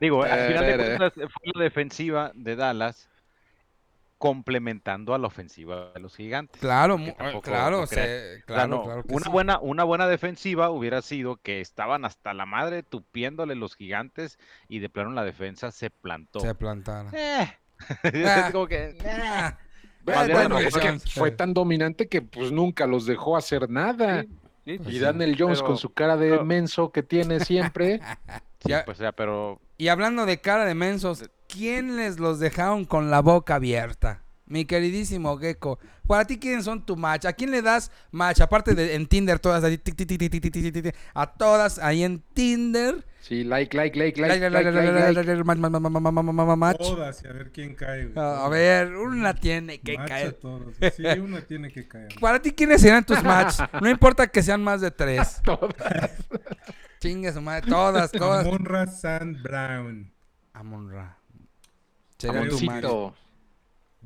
Digo, 0.01 0.23
al 0.23 0.47
final 0.47 0.67
de 0.67 0.97
cuentas 0.97 1.13
fue 1.15 1.51
la 1.55 1.63
defensiva 1.63 2.31
de 2.35 2.55
Dallas 2.57 3.07
complementando 4.21 5.15
a 5.15 5.17
la 5.17 5.25
ofensiva 5.27 5.91
de 5.93 5.99
los 5.99 6.15
gigantes. 6.15 6.61
Claro, 6.61 6.95
tampoco- 6.95 7.41
claro, 7.41 7.81
no 7.81 7.87
creas. 7.87 8.07
se- 8.07 8.33
O 8.33 8.35
sea, 8.37 8.45
claro, 8.45 8.83
claro 8.83 9.03
una 9.09 9.25
sí. 9.25 9.31
buena 9.31 9.59
una 9.59 9.83
buena 9.83 10.07
defensiva 10.07 10.69
hubiera 10.69 11.01
sido 11.01 11.37
que 11.37 11.59
estaban 11.59 12.05
hasta 12.05 12.33
la 12.35 12.45
madre 12.45 12.83
tupiéndole 12.83 13.55
los 13.55 13.75
gigantes 13.75 14.37
y 14.69 14.77
de 14.79 14.89
plano 14.89 15.09
la 15.11 15.23
defensa 15.25 15.71
se 15.71 15.89
plantó. 15.89 16.39
se 16.39 16.55
plantara. 16.55 17.09
Eh. 17.13 17.51
Ah. 18.13 18.45
Es 18.45 18.51
como 18.51 18.67
que 18.67 18.95
Ah, 19.03 19.57
Bueno, 20.05 20.59
es 20.59 20.75
que 20.77 20.99
fue 20.99 21.31
tan 21.31 21.53
dominante 21.55 22.07
que 22.07 22.21
pues 22.21 22.51
nunca 22.51 22.85
los 22.85 23.07
dejó 23.07 23.35
hacer 23.37 23.69
nada. 23.71 24.21
sí, 24.65 24.77
Pues 24.77 24.95
Y. 24.95 24.99
Daniel 24.99 25.35
Jones 25.37 25.57
Pero- 25.59 25.67
con 25.67 25.77
su 25.77 25.91
cara 25.91 26.15
de 26.15 26.29
pero- 26.29 26.45
menso 26.45 26.91
que 26.91 27.01
tiene 27.01 27.39
siempre. 27.39 27.99
sí, 28.61 28.69
Ya- 28.69 28.85
pues, 28.85 28.99
o 28.99 29.01
sea, 29.01 29.11
pero 29.13 29.59
Y 29.79 29.87
hablando 29.87 30.27
de 30.27 30.39
cara 30.39 30.65
de 30.65 30.75
mensos, 30.75 31.27
¿quién 31.51 31.95
les 31.95 32.19
los 32.19 32.39
dejaron 32.39 32.85
con 32.85 33.11
la 33.11 33.21
boca 33.21 33.55
abierta? 33.55 34.21
Mi 34.45 34.65
queridísimo 34.65 35.37
Gecko, 35.37 35.79
para 36.05 36.25
ti, 36.25 36.37
¿quiénes 36.37 36.65
son 36.65 36.85
tu 36.85 36.97
match? 36.97 37.25
¿A 37.25 37.31
quién 37.31 37.51
le 37.51 37.61
das 37.61 37.89
match? 38.11 38.41
Aparte 38.41 38.75
de 38.75 38.95
en 38.95 39.07
Tinder, 39.07 39.39
todas 39.39 39.63
a 41.13 41.27
todas 41.27 41.79
ahí 41.79 42.03
en 42.03 42.21
Tinder. 42.33 43.05
Sí, 43.21 43.45
like, 43.45 43.77
like, 43.77 43.97
like, 43.97 44.19
like, 44.19 44.49
like, 44.49 44.71
Todas 46.77 47.23
y 47.23 47.27
a 47.27 47.31
ver 47.31 47.51
quién 47.51 47.75
cae. 47.75 48.11
A 48.15 48.49
ver, 48.49 48.95
una 48.95 49.33
tiene 49.35 49.79
que 49.79 49.95
caer. 49.95 50.37
Sí, 50.97 51.03
una 51.19 51.39
tiene 51.41 51.71
que 51.71 51.87
caer. 51.87 52.09
Para 52.19 52.41
ti, 52.41 52.51
¿quiénes 52.51 52.81
serán 52.81 53.05
tus 53.05 53.23
match? 53.23 53.59
No 53.79 53.89
importa 53.89 54.27
que 54.27 54.43
sean 54.43 54.61
más 54.63 54.81
de 54.81 54.91
tres. 54.91 55.39
todas. 55.45 56.11
Chingue 56.99 57.31
su 57.31 57.41
madre, 57.41 57.69
todas, 57.69 58.11
todas. 58.11 58.45
Amonra 58.45 58.87
Sand 58.87 59.41
Brown. 59.41 60.11
Amonra. 60.53 61.20
Jamoncito. 62.27 63.15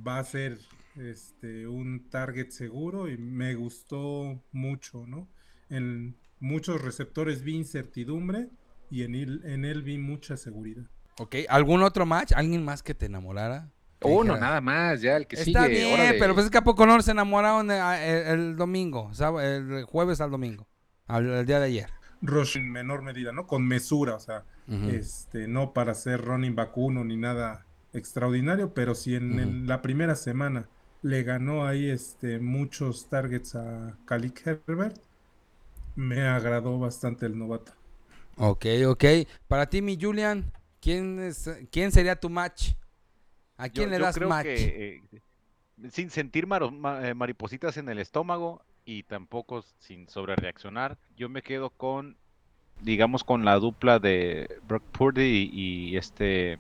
va 0.06 0.20
a 0.20 0.24
ser 0.24 0.58
este 0.98 1.68
un 1.68 2.10
target 2.10 2.50
seguro 2.50 3.10
y 3.10 3.18
me 3.18 3.56
gustó 3.56 4.42
mucho, 4.52 5.06
¿no? 5.08 5.28
En 5.70 6.16
muchos 6.40 6.82
receptores 6.82 7.42
vi 7.44 7.56
incertidumbre 7.56 8.50
y 8.90 9.04
en 9.04 9.16
él, 9.16 9.42
en 9.46 9.66
él 9.66 9.82
vi 9.84 9.98
mucha 9.98 10.38
seguridad. 10.38 10.84
Ok, 11.20 11.36
¿algún 11.50 11.82
otro 11.82 12.06
match? 12.06 12.32
¿Alguien 12.36 12.64
más 12.64 12.84
que 12.84 12.94
te 12.94 13.06
enamorara? 13.08 13.72
Uno, 14.02 14.34
dijeras, 14.34 14.40
nada 14.42 14.62
más, 14.62 15.02
ya 15.02 15.18
el 15.18 15.26
que 15.28 15.38
sigue. 15.38 15.52
Está 15.52 15.68
bien, 15.68 15.94
órale. 15.94 16.20
pero 16.20 16.34
pues 16.34 16.46
es 16.46 16.52
que 16.52 16.58
a 16.60 16.64
poco 16.64 16.86
no 16.86 17.02
se 17.02 17.12
enamoraron 17.12 17.72
el, 17.72 17.82
el- 17.82 18.28
el 18.28 18.56
domingo, 18.56 19.10
sab- 19.14 19.42
el 19.42 19.86
jueves 19.86 20.22
al 20.22 20.30
domingo, 20.32 20.68
al, 21.08 21.28
el 21.30 21.46
día 21.46 21.60
de 21.60 21.66
ayer. 21.68 21.90
Rush 22.22 22.58
en 22.58 22.72
menor 22.72 23.02
medida, 23.02 23.32
¿no? 23.32 23.48
Con 23.48 23.66
mesura, 23.66 24.16
o 24.16 24.20
sea, 24.20 24.44
Ujú. 24.68 24.90
este, 24.90 25.48
no 25.48 25.74
para 25.74 25.94
ser 25.94 26.22
running 26.22 26.54
back 26.56 26.78
uno 26.78 27.04
ni 27.04 27.18
nada 27.18 27.65
extraordinario, 27.98 28.74
pero 28.74 28.96
si 28.96 29.16
en 29.16 29.40
el- 29.40 29.68
la 29.68 29.82
primera 29.82 30.16
semana 30.16 30.70
le 31.02 31.24
ganó 31.24 31.66
ahí 31.68 31.90
este, 31.90 32.40
muchos 32.40 33.10
targets 33.10 33.56
a 33.56 33.98
Khalil 34.06 34.34
Herbert, 34.46 34.98
me 35.96 36.22
agradó 36.24 36.80
bastante 36.80 37.26
el 37.28 37.38
novato. 37.40 37.74
Ok, 38.38 38.66
ok. 38.88 39.04
Para 39.48 39.70
ti, 39.70 39.82
mi 39.82 39.98
Julian, 40.00 40.52
¿quién, 40.82 41.20
es, 41.20 41.50
quién 41.72 41.92
sería 41.92 42.20
tu 42.20 42.30
match? 42.30 42.72
¿A 43.58 43.70
quién 43.70 43.90
yo, 43.90 43.92
le 43.92 44.00
yo 44.00 44.08
das 44.08 44.12
creo 44.12 44.34
match? 44.34 44.38
que 44.38 45.04
eh, 45.14 45.22
sin 45.92 46.10
sentir 46.10 46.48
eh, 47.04 47.14
maripositas 47.16 47.78
en 47.78 47.90
el 47.90 48.00
estómago 48.00 48.64
y 48.86 49.04
tampoco 49.04 49.64
sin 49.80 50.10
sobrereaccionar, 50.10 50.98
yo 51.18 51.30
me 51.30 51.44
quedo 51.44 51.72
con, 51.72 52.18
digamos, 52.82 53.24
con 53.24 53.46
la 53.46 53.56
dupla 53.56 54.00
de 54.00 54.60
Brock 54.68 54.84
Purdy 54.92 55.50
y, 55.54 55.92
y 55.92 55.98
este 55.98 56.60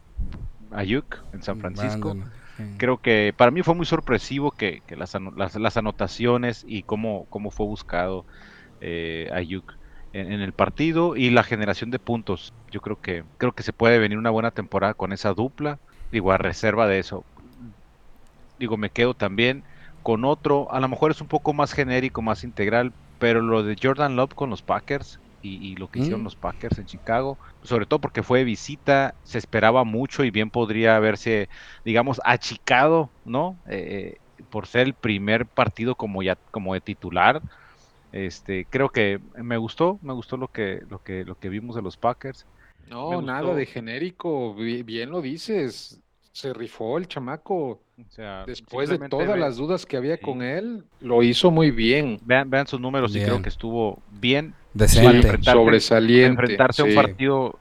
Ayuk 0.69 1.06
en 1.32 1.41
San 1.41 1.58
Francisco. 1.58 2.17
Brandon, 2.17 2.32
sí. 2.58 2.63
Creo 2.78 2.99
que 2.99 3.34
para 3.38 3.51
mí 3.51 3.63
fue 3.63 3.75
muy 3.75 3.86
sorpresivo 3.86 4.51
que, 4.51 4.82
que 4.88 4.95
las, 4.95 5.15
ano- 5.15 5.32
las, 5.36 5.56
las 5.56 5.78
anotaciones 5.78 6.63
y 6.67 6.84
cómo, 6.84 7.28
cómo 7.28 7.51
fue 7.51 7.65
buscado 7.65 8.25
eh, 8.80 9.30
Ayuk 9.34 9.73
en, 10.13 10.32
en 10.34 10.41
el 10.41 10.54
partido 10.54 11.15
y 11.17 11.30
la 11.32 11.43
generación 11.43 11.91
de 11.91 11.99
puntos. 11.99 12.54
Yo 12.71 12.82
creo 12.82 12.97
que 12.97 13.25
creo 13.38 13.54
que 13.54 13.63
se 13.63 13.73
puede 13.73 13.99
venir 13.99 14.17
una 14.17 14.32
buena 14.32 14.51
temporada 14.51 14.93
con 14.95 15.13
esa 15.13 15.34
dupla. 15.34 15.80
Digo, 16.12 16.32
a 16.32 16.38
reserva 16.38 16.88
de 16.88 16.99
eso. 16.99 17.25
Digo, 18.58 18.78
me 18.78 18.89
quedo 18.91 19.13
también 19.15 19.63
con 20.01 20.23
otro, 20.25 20.71
a 20.71 20.80
lo 20.80 20.88
mejor 20.88 21.12
es 21.12 21.21
un 21.21 21.28
poco 21.28 21.54
más 21.54 21.73
genérico, 21.73 22.21
más 22.21 22.43
integral, 22.43 22.93
pero 23.17 23.41
lo 23.41 23.63
de 23.63 23.75
Jordan 23.82 24.15
Love 24.15 24.34
con 24.36 24.49
los 24.49 24.62
Packers 24.62 25.19
y, 25.45 25.71
y 25.71 25.75
lo 25.75 25.88
que 25.89 25.99
hicieron 25.99 26.21
Mm. 26.21 26.25
los 26.25 26.36
Packers 26.36 26.77
en 26.79 26.86
Chicago, 26.86 27.38
sobre 27.63 27.86
todo 27.86 27.99
porque 28.01 28.23
fue 28.23 28.39
de 28.39 28.45
visita, 28.45 29.15
se 29.23 29.38
esperaba 29.38 29.84
mucho 29.84 30.23
y 30.23 30.31
bien 30.31 30.49
podría 30.49 30.95
haberse, 30.95 31.49
digamos, 31.84 32.21
achicado, 32.25 33.12
¿no? 33.25 33.58
Eh, 33.69 34.17
por 34.49 34.67
ser 34.67 34.81
el 34.88 34.93
primer 34.95 35.47
partido 35.47 35.95
como 35.95 36.21
ya 36.23 36.38
como 36.51 36.73
de 36.73 36.81
titular. 36.81 37.41
Este, 38.12 38.65
creo 38.69 38.89
que 38.89 39.19
me 39.36 39.58
gustó, 39.58 39.99
me 40.01 40.13
gustó 40.13 40.38
lo 40.38 40.47
que 40.47 40.81
lo 40.89 40.99
que 40.99 41.25
lo 41.25 41.36
que 41.36 41.49
vimos 41.49 41.75
de 41.75 41.81
los 41.81 41.97
Packers. 41.97 42.45
No, 42.89 43.21
nada 43.21 43.53
de 43.55 43.65
genérico. 43.65 44.53
bi- 44.55 44.84
Bien 44.84 45.10
lo 45.10 45.21
dices. 45.21 45.99
Se 46.31 46.53
rifó 46.53 46.97
el 46.97 47.08
chamaco. 47.08 47.81
O 47.97 48.12
sea, 48.12 48.43
Después 48.45 48.89
de 48.89 48.97
todas 49.10 49.36
ve- 49.36 49.39
las 49.39 49.58
dudas 49.58 49.86
que 49.86 49.97
había 49.97 50.17
sí. 50.17 50.25
con 50.25 50.41
él, 50.41 50.84
lo 50.99 51.23
hizo 51.23 51.51
muy 51.51 51.71
bien. 51.71 52.17
vean, 52.25 52.49
vean 52.49 52.67
sus 52.67 52.79
números 52.79 53.15
y 53.15 53.21
creo 53.21 53.41
que 53.41 53.49
estuvo 53.49 54.01
bien 54.08 54.53
Decente. 54.75 55.27
enfrentarse- 55.29 55.51
sobresaliente. 55.53 56.25
enfrentarse 56.41 56.81
a 56.81 56.85
un 56.85 56.93
partido 56.95 57.59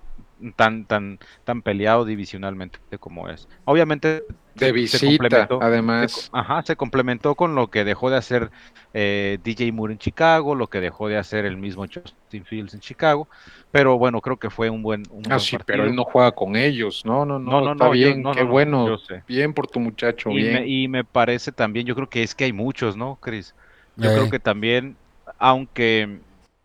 tan 0.57 0.85
tan 0.85 1.19
tan 1.45 1.63
peleado 1.63 2.05
divisionalmente 2.05 2.79
como 3.01 3.29
es. 3.31 3.49
Obviamente 3.65 4.25
De 4.55 4.67
se 4.67 4.73
visita, 4.73 5.07
complementó- 5.49 5.59
además. 5.63 6.13
se 6.13 6.29
ajá, 6.33 6.63
se 6.63 6.77
complementó 6.77 7.35
con 7.35 7.55
lo 7.55 7.69
que 7.71 7.85
dejó 7.85 8.11
de 8.11 8.17
hacer 8.19 8.51
eh, 8.93 9.39
DJ 9.43 9.73
Moore 9.73 9.95
en 9.95 9.99
Chicago, 9.99 10.55
lo 10.55 10.67
que 10.67 10.81
dejó 10.81 11.09
de 11.09 11.17
hacer 11.17 11.47
el 11.47 11.57
mismo 11.57 11.85
Justin 11.87 12.45
Fields 12.45 12.75
en 12.75 12.81
Chicago, 12.81 13.27
pero 13.71 13.97
bueno, 13.97 14.21
creo 14.21 14.37
que 14.37 14.51
fue 14.51 14.69
un 14.71 14.83
buen, 14.83 15.05
un 15.11 15.23
Ah, 15.27 15.29
buen 15.31 15.41
sí, 15.41 15.57
pero 15.65 15.79
partido. 15.79 15.85
él 15.87 15.95
no 15.97 16.05
juega 16.05 16.33
con 16.33 16.57
ellos. 16.57 17.03
No, 17.07 17.25
no, 17.25 17.39
no. 17.39 17.51
No, 17.53 17.61
no, 17.63 17.73
está 17.73 17.85
no, 17.87 17.95
yo- 17.95 18.07
bien, 18.09 18.23
no, 18.23 18.33
qué 18.33 18.41
no, 18.41 18.47
no, 18.47 18.51
bueno. 18.53 18.87
yo 18.89 18.99
sé. 18.99 19.23
Bien 19.27 19.55
por 19.55 19.67
tu 19.69 19.81
muchacho, 19.81 20.31
Y 20.31 20.37
bien. 20.37 20.53
me, 20.55 20.67
y 20.69 20.89
me 20.89 21.05
parece 21.05 21.53
también, 21.53 21.87
yo 21.87 21.95
creo 21.95 22.11
que 22.11 22.23
es 22.23 22.35
que 22.35 22.45
hay 22.45 22.53
muchos, 22.53 22.97
¿no, 22.97 23.17
Chris? 23.21 23.55
Yo 23.97 24.11
Eh. 24.11 24.15
creo 24.15 24.31
que 24.31 24.41
también, 24.41 24.97
aunque... 25.39 26.19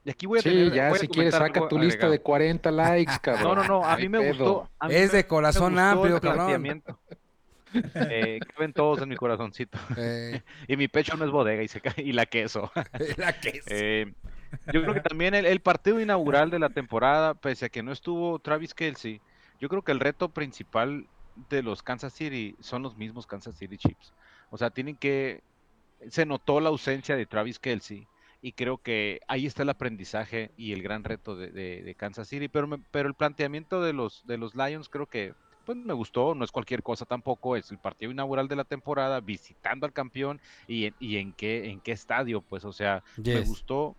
Y 0.10 0.12
aquí 0.12 0.26
voy 0.26 0.40
a 0.40 0.42
Sí, 0.42 0.50
tener- 0.50 0.74
ya 0.74 0.90
voy 0.90 0.98
a 0.98 1.02
si 1.02 1.08
quieres 1.08 1.34
saca 1.36 1.46
algo 1.60 1.68
tu 1.68 1.78
lista 1.78 2.10
de 2.10 2.20
40 2.20 2.72
likes, 2.72 3.14
cabrón. 3.22 3.44
No, 3.44 3.56
no, 3.62 3.64
no, 3.68 3.86
a 3.86 3.96
mí 3.96 4.10
me 4.10 4.18
pedo. 4.20 4.30
gustó. 4.30 4.70
a 4.80 4.88
mí 4.88 4.96
Es 4.96 5.12
me- 5.12 5.18
de 5.18 5.28
corazón 5.28 5.78
amplio, 5.78 6.20
cabrón. 6.20 6.84
Eh, 7.94 8.40
caben 8.56 8.74
todos 8.74 9.04
en 9.04 9.10
mi 9.10 9.16
corazoncito. 9.16 9.78
Eh, 9.98 10.42
Y 10.68 10.78
mi 10.78 10.88
pecho 10.88 11.16
no 11.16 11.26
es 11.26 11.32
bodega 11.32 11.62
y, 11.62 11.68
se 11.68 11.80
cae, 11.80 11.94
y 12.04 12.12
la 12.14 12.26
queso. 12.26 12.72
la 13.18 13.40
que 13.40 13.50
es. 13.50 13.66
Eh, 13.68 14.12
yo 14.74 14.82
creo 14.82 14.96
que 14.96 15.02
también 15.02 15.36
el, 15.36 15.46
el 15.46 15.60
partido 15.60 16.00
inaugural 16.00 16.50
de 16.50 16.58
la 16.58 16.70
temporada, 16.70 17.36
pese 17.36 17.66
a 17.66 17.70
que 17.70 17.84
no 17.84 17.92
estuvo 17.92 18.40
Travis 18.40 18.74
Kelsey, 18.74 19.22
yo 19.60 19.70
creo 19.70 19.84
que 19.84 19.92
el 19.92 20.00
reto 20.00 20.30
principal 20.30 21.06
de 21.52 21.62
los 21.62 21.84
Kansas 21.84 22.14
City 22.14 22.56
son 22.60 22.82
los 22.82 22.98
mismos 22.98 23.28
Kansas 23.28 23.56
City 23.60 23.78
Chiefs. 23.78 24.12
O 24.50 24.58
sea, 24.58 24.72
tienen 24.72 24.96
que. 24.96 25.44
Se 26.10 26.26
notó 26.26 26.60
la 26.62 26.70
ausencia 26.70 27.16
de 27.16 27.28
Travis 27.28 27.60
Kelsey 27.60 28.08
y 28.42 28.54
creo 28.54 28.78
que 28.82 29.20
ahí 29.28 29.46
está 29.46 29.64
el 29.64 29.70
aprendizaje 29.70 30.52
y 30.56 30.72
el 30.74 30.82
gran 30.84 31.04
reto 31.04 31.36
de, 31.36 31.52
de- 31.52 31.84
de 31.84 31.96
Kansas 31.96 32.28
City. 32.30 32.48
Pero, 32.50 32.68
me- 32.68 32.80
pero 32.92 33.08
el 33.10 33.16
planteamiento 33.16 33.82
de 33.82 33.94
los, 33.94 34.26
de 34.26 34.38
los 34.38 34.56
Lions 34.56 34.90
creo 34.90 35.08
que 35.08 35.34
pues 35.66 35.78
me 35.78 35.94
gustó, 35.94 36.34
no 36.36 36.44
es 36.46 36.52
cualquier 36.52 36.82
cosa 36.84 37.06
tampoco, 37.06 37.56
es 37.56 37.70
el 37.72 37.80
partido 37.80 38.12
inaugural 38.12 38.48
de 38.48 38.56
la 38.56 38.64
temporada, 38.66 39.22
visitando 39.22 39.86
al 39.86 39.94
campeón 39.94 40.40
y, 40.68 40.86
en- 40.86 40.96
y 41.00 41.18
en 41.18 41.34
qué 41.34 41.70
en 41.70 41.82
qué 41.82 41.92
estadio, 41.92 42.42
pues, 42.42 42.66
o 42.66 42.74
sea, 42.74 43.04
me 43.28 43.40
gustó 43.42 43.98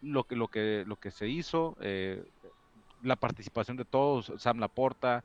lo 0.00 0.24
que 0.26 0.36
lo 0.36 0.48
que 0.48 0.84
lo 0.86 0.96
que 0.98 1.10
se 1.10 1.28
hizo. 1.28 1.76
eh, 1.80 2.24
la 3.00 3.16
participación 3.16 3.76
de 3.76 3.84
todos, 3.84 4.32
Sam 4.38 4.58
Laporta, 4.58 5.24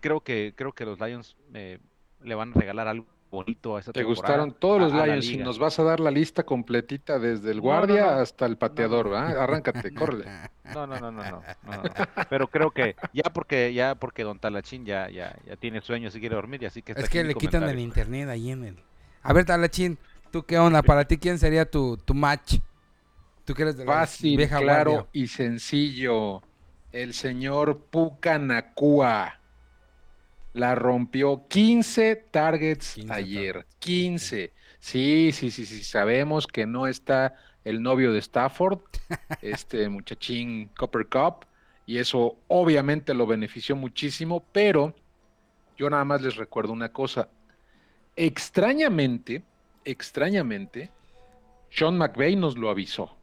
creo 0.00 0.22
que, 0.22 0.54
creo 0.56 0.72
que 0.74 0.84
los 0.84 1.00
Lions 1.00 1.36
eh, 1.54 1.80
le 2.20 2.34
van 2.34 2.52
a 2.52 2.54
regalar 2.54 2.88
algo 2.88 3.08
bonito 3.30 3.76
a 3.76 3.80
esta 3.80 3.92
¿Te 3.92 4.00
temporada. 4.00 4.44
gustaron 4.44 4.52
todos 4.58 4.80
los 4.80 4.92
Lions? 4.92 5.30
Y 5.30 5.38
nos 5.38 5.58
vas 5.58 5.78
a 5.78 5.84
dar 5.84 6.00
la 6.00 6.10
lista 6.10 6.44
completita 6.44 7.18
desde 7.18 7.50
el 7.52 7.60
No, 7.62 7.62
guardia 7.62 8.06
no. 8.06 8.20
hasta 8.20 8.46
el 8.46 8.56
pateador, 8.56 9.10
¿verdad? 9.10 9.38
Arráncate, 9.42 9.92
córrele. 9.94 10.32
No, 10.74 10.86
no, 10.86 10.98
no, 11.00 11.10
no, 11.10 11.24
no. 11.24 11.42
Pero 12.28 12.48
creo 12.48 12.70
que 12.72 12.96
ya 13.12 13.24
porque 13.32 13.72
ya 13.74 13.94
porque 13.96 14.22
Don 14.24 14.38
Talachín 14.38 14.84
ya, 14.84 15.08
ya, 15.10 15.36
ya 15.46 15.56
tiene 15.56 15.80
sueños 15.80 16.14
y 16.14 16.20
quiere 16.20 16.34
dormir, 16.36 16.62
y 16.62 16.66
así 16.66 16.82
que 16.82 16.92
está 16.92 17.02
Es 17.04 17.08
que 17.08 17.24
le 17.24 17.34
quitan 17.34 17.68
el 17.68 17.78
internet 17.78 18.28
ahí 18.28 18.50
en 18.50 18.64
el. 18.64 18.76
A 19.22 19.32
ver, 19.32 19.44
Talachín, 19.44 19.98
¿tú 20.30 20.44
qué 20.44 20.58
onda? 20.58 20.82
Para 20.82 21.04
ti, 21.06 21.18
¿quién 21.18 21.38
sería 21.38 21.68
tu, 21.70 21.96
tu 21.98 22.14
match? 22.14 22.56
¿Tú 23.44 23.54
que 23.54 23.62
eres 23.62 23.76
de 23.76 23.84
la 23.84 23.92
Fácil, 23.92 24.36
vieja 24.36 24.60
claro 24.60 24.90
guardia? 24.92 25.10
y 25.12 25.26
sencillo. 25.28 26.42
El 26.92 27.14
señor 27.14 27.78
Puka 27.90 28.38
Nakua 28.38 29.39
la 30.52 30.74
rompió 30.74 31.46
15 31.48 32.16
targets 32.30 32.94
15 32.94 33.12
ayer. 33.12 33.54
targets. 33.54 33.76
15. 33.78 34.52
Sí, 34.78 35.30
sí, 35.32 35.50
sí, 35.50 35.66
sí. 35.66 35.84
Sabemos 35.84 36.46
que 36.46 36.66
no 36.66 36.86
está 36.86 37.34
el 37.64 37.82
novio 37.82 38.12
de 38.12 38.18
Stafford, 38.20 38.80
este 39.42 39.88
muchachín 39.88 40.70
Copper 40.76 41.06
Cup, 41.06 41.46
y 41.86 41.98
eso 41.98 42.36
obviamente 42.48 43.14
lo 43.14 43.26
benefició 43.26 43.76
muchísimo, 43.76 44.44
pero 44.52 44.94
yo 45.76 45.90
nada 45.90 46.04
más 46.04 46.22
les 46.22 46.36
recuerdo 46.36 46.72
una 46.72 46.90
cosa. 46.90 47.28
Extrañamente, 48.16 49.42
extrañamente, 49.84 50.90
Sean 51.70 51.96
McVay 51.96 52.36
nos 52.36 52.56
lo 52.56 52.70
avisó. 52.70 53.16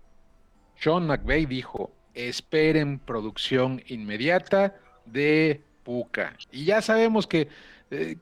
Sean 0.75 1.07
McVay 1.07 1.45
dijo, 1.45 1.91
esperen 2.13 2.99
producción 2.99 3.81
inmediata 3.87 4.75
de 5.05 5.61
Puka. 5.87 6.35
Y 6.51 6.65
ya 6.65 6.81
sabemos 6.81 7.25
que 7.25 7.47
eh, 7.91 8.17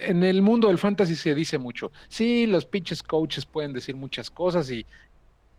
en 0.00 0.22
el 0.22 0.42
mundo 0.42 0.68
del 0.68 0.76
fantasy 0.76 1.16
se 1.16 1.34
dice 1.34 1.56
mucho. 1.56 1.90
Sí, 2.08 2.46
los 2.46 2.66
pinches 2.66 3.02
coaches 3.02 3.46
pueden 3.46 3.72
decir 3.72 3.96
muchas 3.96 4.30
cosas 4.30 4.70
y 4.70 4.84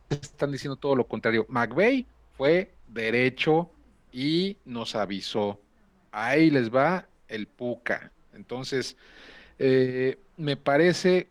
están 0.08 0.52
diciendo 0.52 0.76
todo 0.76 0.96
lo 0.96 1.08
contrario. 1.08 1.48
McVay 1.50 2.06
fue 2.34 2.76
derecho 2.88 3.72
y 4.12 4.58
nos 4.66 4.94
avisó. 4.94 5.60
Ahí 6.12 6.52
les 6.52 6.70
va 6.70 7.08
el 7.28 7.48
Puka. 7.48 8.12
Entonces, 8.36 8.96
eh, 9.58 10.20
me 10.38 10.58
parece 10.58 11.28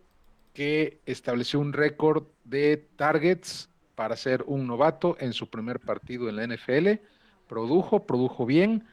que 0.55 0.99
estableció 1.07 1.61
un 1.61 1.73
récord 1.73 2.25
de 2.43 2.85
targets 2.97 3.71
para 3.95 4.17
ser 4.17 4.43
un 4.49 4.67
novato 4.67 5.17
en 5.21 5.33
su 5.33 5.49
primer 5.49 5.79
partido 5.79 6.29
en 6.29 6.35
la 6.35 6.49
NFL. 6.49 7.01
Produjo, 7.47 8.07
produjo 8.07 8.45
bien. 8.45 8.85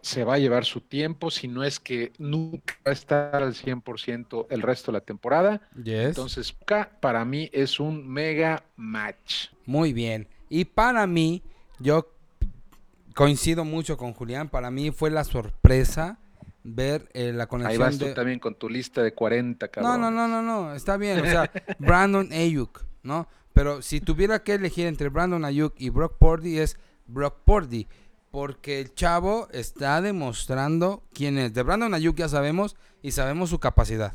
Se 0.00 0.24
va 0.24 0.34
a 0.34 0.38
llevar 0.38 0.64
su 0.64 0.80
tiempo, 0.80 1.30
si 1.30 1.48
no 1.48 1.64
es 1.64 1.80
que 1.80 2.12
nunca 2.18 2.74
va 2.86 2.90
a 2.90 2.92
estar 2.92 3.42
al 3.42 3.54
100% 3.54 4.46
el 4.50 4.62
resto 4.62 4.92
de 4.92 4.98
la 4.98 5.04
temporada. 5.04 5.60
Yes. 5.82 6.08
Entonces, 6.08 6.54
para 7.00 7.24
mí 7.24 7.50
es 7.52 7.80
un 7.80 8.08
mega 8.08 8.64
match. 8.76 9.48
Muy 9.66 9.92
bien. 9.92 10.28
Y 10.48 10.64
para 10.64 11.06
mí, 11.06 11.42
yo 11.78 12.10
coincido 13.14 13.64
mucho 13.64 13.96
con 13.96 14.12
Julián. 14.12 14.48
Para 14.48 14.70
mí 14.70 14.90
fue 14.90 15.10
la 15.10 15.24
sorpresa 15.24 16.18
ver 16.62 17.08
eh, 17.12 17.32
la 17.32 17.44
Ahí 17.44 17.48
conexión 17.48 17.80
vas 17.80 17.98
tú 17.98 18.14
también 18.14 18.38
con 18.38 18.54
tu 18.54 18.68
lista 18.68 19.02
de 19.02 19.12
40, 19.12 19.68
cabrón. 19.68 20.00
No, 20.00 20.10
no, 20.10 20.28
no, 20.28 20.28
no, 20.28 20.42
no, 20.42 20.74
está 20.74 20.96
bien, 20.96 21.20
o 21.20 21.24
sea, 21.24 21.50
Brandon 21.78 22.32
Ayuk, 22.32 22.84
¿no? 23.02 23.28
Pero 23.52 23.82
si 23.82 24.00
tuviera 24.00 24.42
que 24.42 24.54
elegir 24.54 24.86
entre 24.86 25.08
Brandon 25.08 25.44
Ayuk 25.44 25.74
y 25.78 25.90
Brock 25.90 26.16
Purdy 26.18 26.58
es 26.58 26.78
Brock 27.06 27.38
Purdy, 27.44 27.86
porque 28.30 28.80
el 28.80 28.94
chavo 28.94 29.48
está 29.52 30.00
demostrando 30.02 31.02
quién 31.14 31.38
es. 31.38 31.54
De 31.54 31.62
Brandon 31.62 31.94
Ayuk 31.94 32.16
ya 32.16 32.28
sabemos 32.28 32.76
y 33.02 33.12
sabemos 33.12 33.50
su 33.50 33.58
capacidad. 33.58 34.14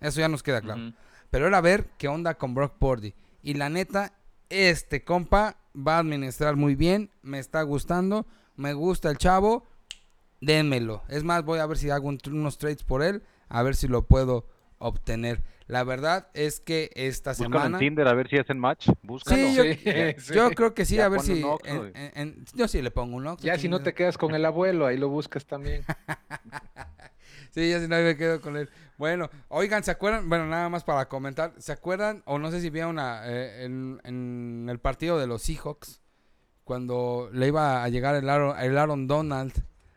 Eso 0.00 0.20
ya 0.20 0.28
nos 0.28 0.42
queda 0.42 0.60
claro. 0.60 0.92
Pero 1.30 1.46
era 1.46 1.60
ver 1.60 1.90
qué 1.98 2.08
onda 2.08 2.34
con 2.34 2.54
Brock 2.54 2.74
Purdy. 2.78 3.14
Y 3.42 3.54
la 3.54 3.68
neta, 3.68 4.12
este 4.50 5.02
compa 5.04 5.56
va 5.76 5.96
a 5.96 6.00
administrar 6.00 6.56
muy 6.56 6.74
bien, 6.76 7.10
me 7.22 7.38
está 7.38 7.62
gustando, 7.62 8.26
me 8.56 8.72
gusta 8.74 9.10
el 9.10 9.18
chavo, 9.18 9.64
dénmelo. 10.40 11.02
Es 11.08 11.24
más, 11.24 11.44
voy 11.44 11.58
a 11.58 11.66
ver 11.66 11.78
si 11.78 11.90
hago 11.90 12.08
un- 12.08 12.20
unos 12.26 12.58
trades 12.58 12.84
por 12.84 13.02
él, 13.02 13.22
a 13.48 13.62
ver 13.62 13.74
si 13.76 13.88
lo 13.88 14.06
puedo 14.06 14.46
obtener. 14.86 15.42
La 15.66 15.82
verdad 15.82 16.28
es 16.34 16.60
que 16.60 16.90
esta 16.94 17.30
Búscalo 17.30 17.46
en 17.56 17.62
semana... 17.62 17.78
Tinder 17.78 18.06
a 18.08 18.12
ver 18.14 18.28
si 18.28 18.36
hacen 18.38 18.58
match. 18.58 18.88
Búscalo. 19.02 19.36
Sí, 19.36 19.54
yo, 19.54 19.62
Sí, 19.62 19.74
sí. 20.18 20.34
yo 20.34 20.50
creo 20.50 20.74
que 20.74 20.84
sí, 20.84 20.96
Ya 20.96 21.06
a 21.06 21.08
ver 21.08 21.20
si... 21.20 21.42
En- 21.64 21.92
en- 21.96 22.12
en- 22.14 22.44
yo 22.54 22.68
sí 22.68 22.82
le 22.82 22.90
pongo 22.90 23.16
un 23.16 23.26
Oxxo, 23.26 23.46
Ya 23.46 23.56
si 23.58 23.68
no 23.68 23.80
te 23.80 23.94
quedas 23.94 24.18
con 24.18 24.34
el 24.34 24.44
abuelo, 24.44 24.86
ahí 24.86 24.96
lo 24.98 25.08
buscas 25.08 25.46
también. 25.46 25.84
Sí, 27.50 27.70
ya 27.70 27.78
si 27.80 27.86
no 27.86 27.96
me 27.96 28.16
quedo 28.16 28.40
con 28.40 28.56
él. 28.56 28.68
Bueno, 28.98 29.30
oigan, 29.48 29.84
¿se 29.84 29.92
acuerdan? 29.92 30.28
Bueno, 30.28 30.44
nada 30.46 30.68
más 30.68 30.82
para 30.82 31.08
comentar. 31.08 31.52
¿Se 31.58 31.70
acuerdan? 31.70 32.22
O 32.26 32.40
no 32.40 32.50
sé 32.50 32.60
si 32.60 32.68
vieron 32.68 32.98
a, 32.98 33.22
eh, 33.26 33.64
en, 33.64 34.00
en 34.02 34.66
el 34.68 34.80
partido 34.80 35.20
de 35.20 35.28
los 35.28 35.42
Seahawks, 35.42 36.00
cuando 36.64 37.30
le 37.32 37.46
iba 37.46 37.84
a 37.84 37.88
llegar 37.90 38.16
el 38.16 38.28
Aaron, 38.28 38.58
el 38.58 38.76
Aaron 38.76 39.06
Donald 39.06 39.52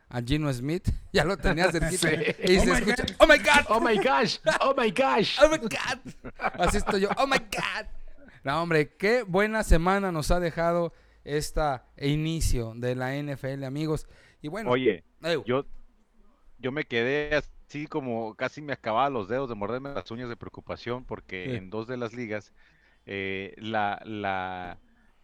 a 0.08 0.22
Gino 0.22 0.52
Smith. 0.52 0.88
Ya 1.12 1.24
lo 1.24 1.36
tenía 1.36 1.70
cerquita. 1.70 2.08
Sí. 2.10 2.52
Y 2.52 2.60
se 2.60 2.72
escucha, 2.72 3.04
¡Oh 3.18 3.26
my 3.26 3.38
God! 3.38 3.64
Oh 3.68 3.80
my 3.80 3.96
gosh, 3.96 4.38
oh 4.60 4.74
my 4.76 4.90
gosh. 4.90 5.38
¡Oh 5.42 5.48
my 5.50 5.58
God! 5.58 6.30
Así 6.38 6.78
estoy 6.78 7.02
yo, 7.02 7.08
¡Oh 7.16 7.26
my 7.26 7.38
God! 7.38 7.86
No, 8.44 8.62
hombre, 8.62 8.94
qué 8.96 9.22
buena 9.24 9.62
semana 9.64 10.10
nos 10.12 10.30
ha 10.30 10.40
dejado 10.40 10.92
esta 11.24 11.86
inicio 11.98 12.72
de 12.76 12.94
la 12.94 13.14
NFL, 13.16 13.64
amigos. 13.64 14.06
Y 14.40 14.48
bueno, 14.48 14.70
Oye, 14.70 15.04
yo, 15.44 15.66
yo 16.58 16.72
me 16.72 16.84
quedé 16.84 17.34
así 17.34 17.86
como 17.86 18.34
casi 18.36 18.62
me 18.62 18.72
acababa 18.72 19.10
los 19.10 19.28
dedos 19.28 19.48
de 19.48 19.54
morderme 19.54 19.92
las 19.92 20.10
uñas 20.10 20.28
de 20.28 20.36
preocupación 20.36 21.04
porque 21.04 21.46
Sí. 21.50 21.56
en 21.56 21.68
dos 21.70 21.86
de 21.86 21.96
las 21.98 22.14
ligas 22.14 22.52
eh, 23.04 23.54
la, 23.58 24.00
la, 24.04 24.78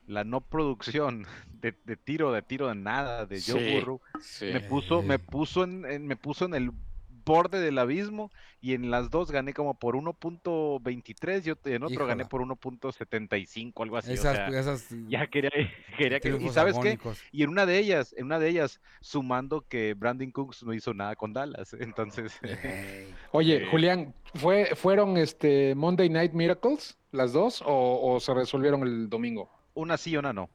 la 0.06 0.24
no 0.24 0.40
producción 0.40 1.26
de, 1.60 1.74
de 1.84 1.96
tiro, 1.96 2.32
de 2.32 2.42
tiro 2.42 2.68
de 2.68 2.74
nada 2.74 3.26
de 3.26 3.40
Joe 3.40 3.60
Sí. 3.60 3.72
Burrow 3.74 4.00
me 4.52 4.60
puso, 4.60 5.02
me 5.02 5.18
puso 5.18 5.64
en, 5.64 5.84
en- 5.86 6.06
me 6.06 6.16
puso 6.16 6.44
en 6.44 6.54
el 6.54 6.70
borde 7.26 7.58
del 7.58 7.78
abismo 7.78 8.30
y 8.60 8.74
en 8.74 8.90
las 8.90 9.08
dos 9.10 9.30
gané 9.30 9.54
como 9.54 9.78
por 9.78 9.94
1.23 9.96 11.40
yo 11.42 11.54
en 11.64 11.82
otro 11.82 12.06
gané 12.06 12.26
por 12.26 12.42
1.75 12.42 13.82
algo 13.82 13.96
así 13.96 14.10
o 14.10 14.14
esas, 14.14 14.36
sea, 14.36 14.48
esas 14.48 14.88
ya 15.08 15.26
quería 15.28 15.50
quería 15.98 16.20
que 16.20 16.36
y 16.38 16.48
sabes 16.50 16.76
qué 16.78 16.98
y 17.32 17.42
en 17.42 17.48
una 17.48 17.64
de 17.64 17.78
ellas 17.78 18.14
en 18.18 18.26
una 18.26 18.38
de 18.38 18.50
ellas 18.50 18.78
sumando 19.00 19.66
que 19.66 19.94
Brandon 19.94 20.30
Cooks 20.32 20.64
no 20.64 20.74
hizo 20.74 20.92
nada 20.92 21.16
con 21.16 21.32
Dallas 21.32 21.72
entonces 21.80 22.38
Oye, 23.32 23.66
Julián, 23.70 24.14
¿fue, 24.34 24.74
¿fueron 24.76 25.16
este 25.16 25.74
Monday 25.74 26.10
Night 26.10 26.32
Miracles 26.32 26.98
las 27.10 27.32
dos 27.32 27.62
o, 27.64 28.00
o 28.14 28.20
se 28.20 28.34
resolvieron 28.34 28.82
el 28.82 29.08
domingo? 29.08 29.50
Una 29.74 29.96
sí 29.96 30.16
una 30.16 30.32
no 30.32 30.50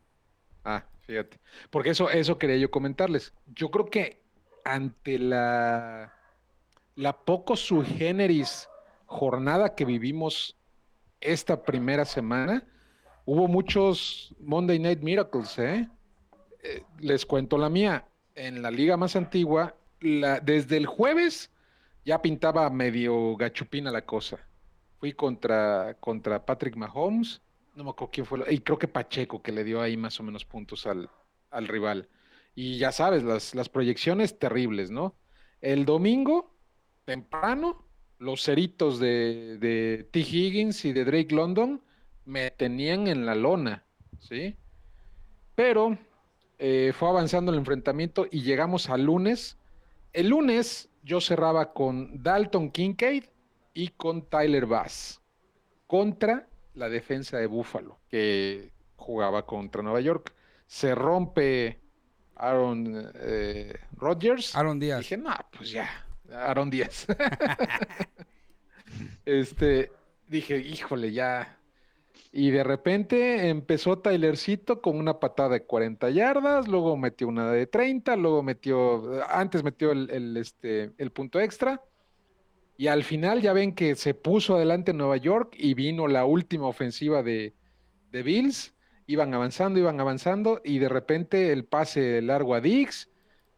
Ah, 0.63 0.83
fíjate. 1.01 1.39
Porque 1.69 1.91
eso, 1.91 2.09
eso 2.09 2.37
quería 2.37 2.57
yo 2.57 2.69
comentarles. 2.69 3.33
Yo 3.47 3.71
creo 3.71 3.85
que 3.85 4.21
ante 4.65 5.17
la, 5.17 6.13
la 6.95 7.17
poco 7.17 7.55
sui 7.55 7.85
generis 7.85 8.67
jornada 9.05 9.73
que 9.73 9.85
vivimos 9.85 10.57
esta 11.21 11.63
primera 11.63 12.05
semana, 12.05 12.67
hubo 13.25 13.47
muchos 13.47 14.35
Monday 14.39 14.79
Night 14.79 15.01
Miracles, 15.01 15.57
¿eh? 15.59 15.89
Eh, 16.63 16.83
les 16.99 17.25
cuento 17.25 17.57
la 17.57 17.69
mía. 17.69 18.05
En 18.35 18.61
la 18.61 18.71
liga 18.71 18.95
más 18.97 19.15
antigua, 19.15 19.75
desde 19.99 20.77
el 20.77 20.85
jueves 20.85 21.51
ya 22.05 22.21
pintaba 22.21 22.69
medio 22.69 23.35
gachupina 23.35 23.91
la 23.91 24.05
cosa. 24.05 24.39
Fui 24.99 25.13
contra, 25.13 25.95
contra 25.99 26.45
Patrick 26.45 26.75
Mahomes, 26.75 27.41
no 27.79 27.85
me 27.85 27.91
acuerdo 27.91 28.11
quién 28.11 28.25
fue, 28.25 28.43
y 28.53 28.59
creo 28.59 28.77
que 28.77 28.89
Pacheco, 28.89 29.41
que 29.41 29.53
le 29.53 29.63
dio 29.63 29.81
ahí 29.81 29.95
más 29.95 30.19
o 30.19 30.23
menos 30.23 30.43
puntos 30.43 30.85
al, 30.85 31.09
al 31.49 31.65
rival. 31.65 32.09
Y 32.53 32.77
ya 32.77 32.91
sabes, 32.91 33.23
las, 33.23 33.55
las 33.55 33.69
proyecciones 33.69 34.37
terribles, 34.37 34.91
¿no? 34.91 35.15
El 35.61 35.85
domingo, 35.85 36.53
temprano, 37.05 37.85
los 38.17 38.43
ceritos 38.43 38.99
de, 38.99 39.57
de 39.59 40.09
T. 40.11 40.19
Higgins 40.19 40.83
y 40.83 40.91
de 40.91 41.05
Drake 41.05 41.33
London 41.33 41.81
me 42.25 42.51
tenían 42.51 43.07
en 43.07 43.25
la 43.25 43.33
lona, 43.33 43.85
¿sí? 44.19 44.57
Pero 45.55 45.97
eh, 46.57 46.91
fue 46.93 47.07
avanzando 47.07 47.49
el 47.53 47.59
enfrentamiento 47.59 48.27
y 48.29 48.41
llegamos 48.41 48.89
al 48.89 49.05
lunes. 49.05 49.57
El 50.11 50.27
lunes 50.27 50.89
yo 51.01 51.21
cerraba 51.21 51.71
con 51.71 52.21
Dalton 52.21 52.71
Kincaid 52.71 53.23
y 53.73 53.87
con 53.87 54.23
Tyler 54.23 54.65
Bass 54.65 55.21
contra 55.87 56.45
la 56.79 56.89
defensa 56.89 57.37
de 57.37 57.45
Buffalo, 57.45 57.99
que 58.09 58.71
jugaba 58.95 59.45
contra 59.45 59.83
Nueva 59.83 59.99
York. 59.99 60.33
Se 60.65 60.95
rompe 60.95 61.79
Aaron 62.35 63.11
eh, 63.15 63.73
Rodgers. 63.97 64.55
Aaron 64.55 64.79
Díaz. 64.79 65.01
Dije, 65.01 65.17
no, 65.17 65.35
pues 65.55 65.71
ya, 65.71 65.89
Aaron 66.31 66.69
Díaz. 66.69 67.05
este, 69.25 69.91
dije, 70.27 70.57
híjole, 70.57 71.11
ya. 71.11 71.57
Y 72.31 72.51
de 72.51 72.63
repente 72.63 73.49
empezó 73.49 73.99
Tylercito 73.99 74.81
con 74.81 74.97
una 74.97 75.19
patada 75.19 75.49
de 75.49 75.65
40 75.65 76.11
yardas, 76.11 76.67
luego 76.67 76.95
metió 76.95 77.27
una 77.27 77.51
de 77.51 77.65
30, 77.65 78.15
luego 78.15 78.43
metió, 78.43 79.25
antes 79.27 79.63
metió 79.63 79.91
el, 79.91 80.09
el, 80.11 80.37
este, 80.37 80.93
el 80.97 81.11
punto 81.11 81.41
extra. 81.41 81.81
Y 82.79 82.87
al 82.87 83.03
final 83.03 83.41
ya 83.41 83.51
ven 83.51 83.75
que 83.75 83.97
se 83.97 84.13
puso 84.13 84.55
adelante 84.55 84.93
Nueva 84.93 85.17
York 85.17 85.53
y 85.57 85.73
vino 85.73 86.07
la 86.07 86.23
última 86.23 86.67
ofensiva 86.67 87.21
de, 87.21 87.53
Bills. 88.09 88.73
Iban 89.05 89.33
avanzando, 89.33 89.81
iban 89.81 89.99
avanzando 89.99 90.61
y 90.63 90.79
de 90.79 90.87
repente 90.87 91.51
el 91.51 91.65
pase 91.65 92.21
largo 92.21 92.55
a 92.55 92.61
Dix 92.61 93.09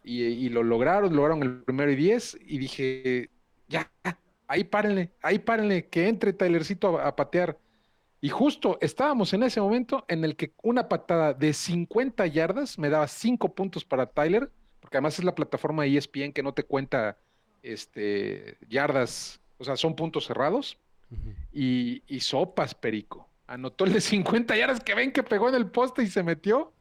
y, 0.03 0.49
lo 0.49 0.63
lograron, 0.63 1.15
lograron 1.15 1.43
el 1.43 1.61
primero 1.61 1.91
y 1.91 1.97
10 1.97 2.39
y 2.47 2.57
dije, 2.57 3.29
ya, 3.67 3.91
ahí 4.47 4.63
párenle, 4.63 5.11
ahí 5.21 5.37
párenle, 5.37 5.85
que 5.85 6.07
entre 6.07 6.33
Tylercito 6.33 6.97
a, 6.97 7.09
a 7.09 7.15
patear. 7.15 7.59
Y 8.21 8.29
justo 8.29 8.79
estábamos 8.81 9.35
en 9.35 9.43
ese 9.43 9.61
momento 9.61 10.03
en 10.07 10.25
el 10.25 10.35
que 10.35 10.55
una 10.63 10.89
patada 10.89 11.35
de 11.35 11.53
50 11.53 12.25
yardas 12.25 12.79
me 12.79 12.89
daba 12.89 13.07
5 13.07 13.53
puntos 13.53 13.85
para 13.85 14.07
Tyler, 14.07 14.49
porque 14.79 14.97
además 14.97 15.19
es 15.19 15.25
la 15.25 15.35
plataforma 15.35 15.85
E 15.85 15.95
ESPN 15.95 16.33
que 16.33 16.41
no 16.41 16.55
te 16.55 16.63
cuenta 16.63 17.19
este, 17.63 18.57
yardas, 18.69 19.39
o 19.57 19.63
sea, 19.63 19.75
son 19.77 19.95
puntos 19.95 20.25
cerrados. 20.25 20.77
y, 21.53 22.03
y 22.07 22.21
sopas, 22.21 22.73
Perico. 22.73 23.27
Anotó 23.47 23.83
el 23.83 23.91
de 23.93 23.99
50 24.01 24.55
yardas 24.55 24.79
que 24.79 24.95
ven 24.95 25.11
que 25.11 25.23
pegó 25.23 25.49
en 25.49 25.55
el 25.55 25.67
poste 25.67 26.03
y 26.03 26.07
se 26.07 26.23
metió. 26.23 26.71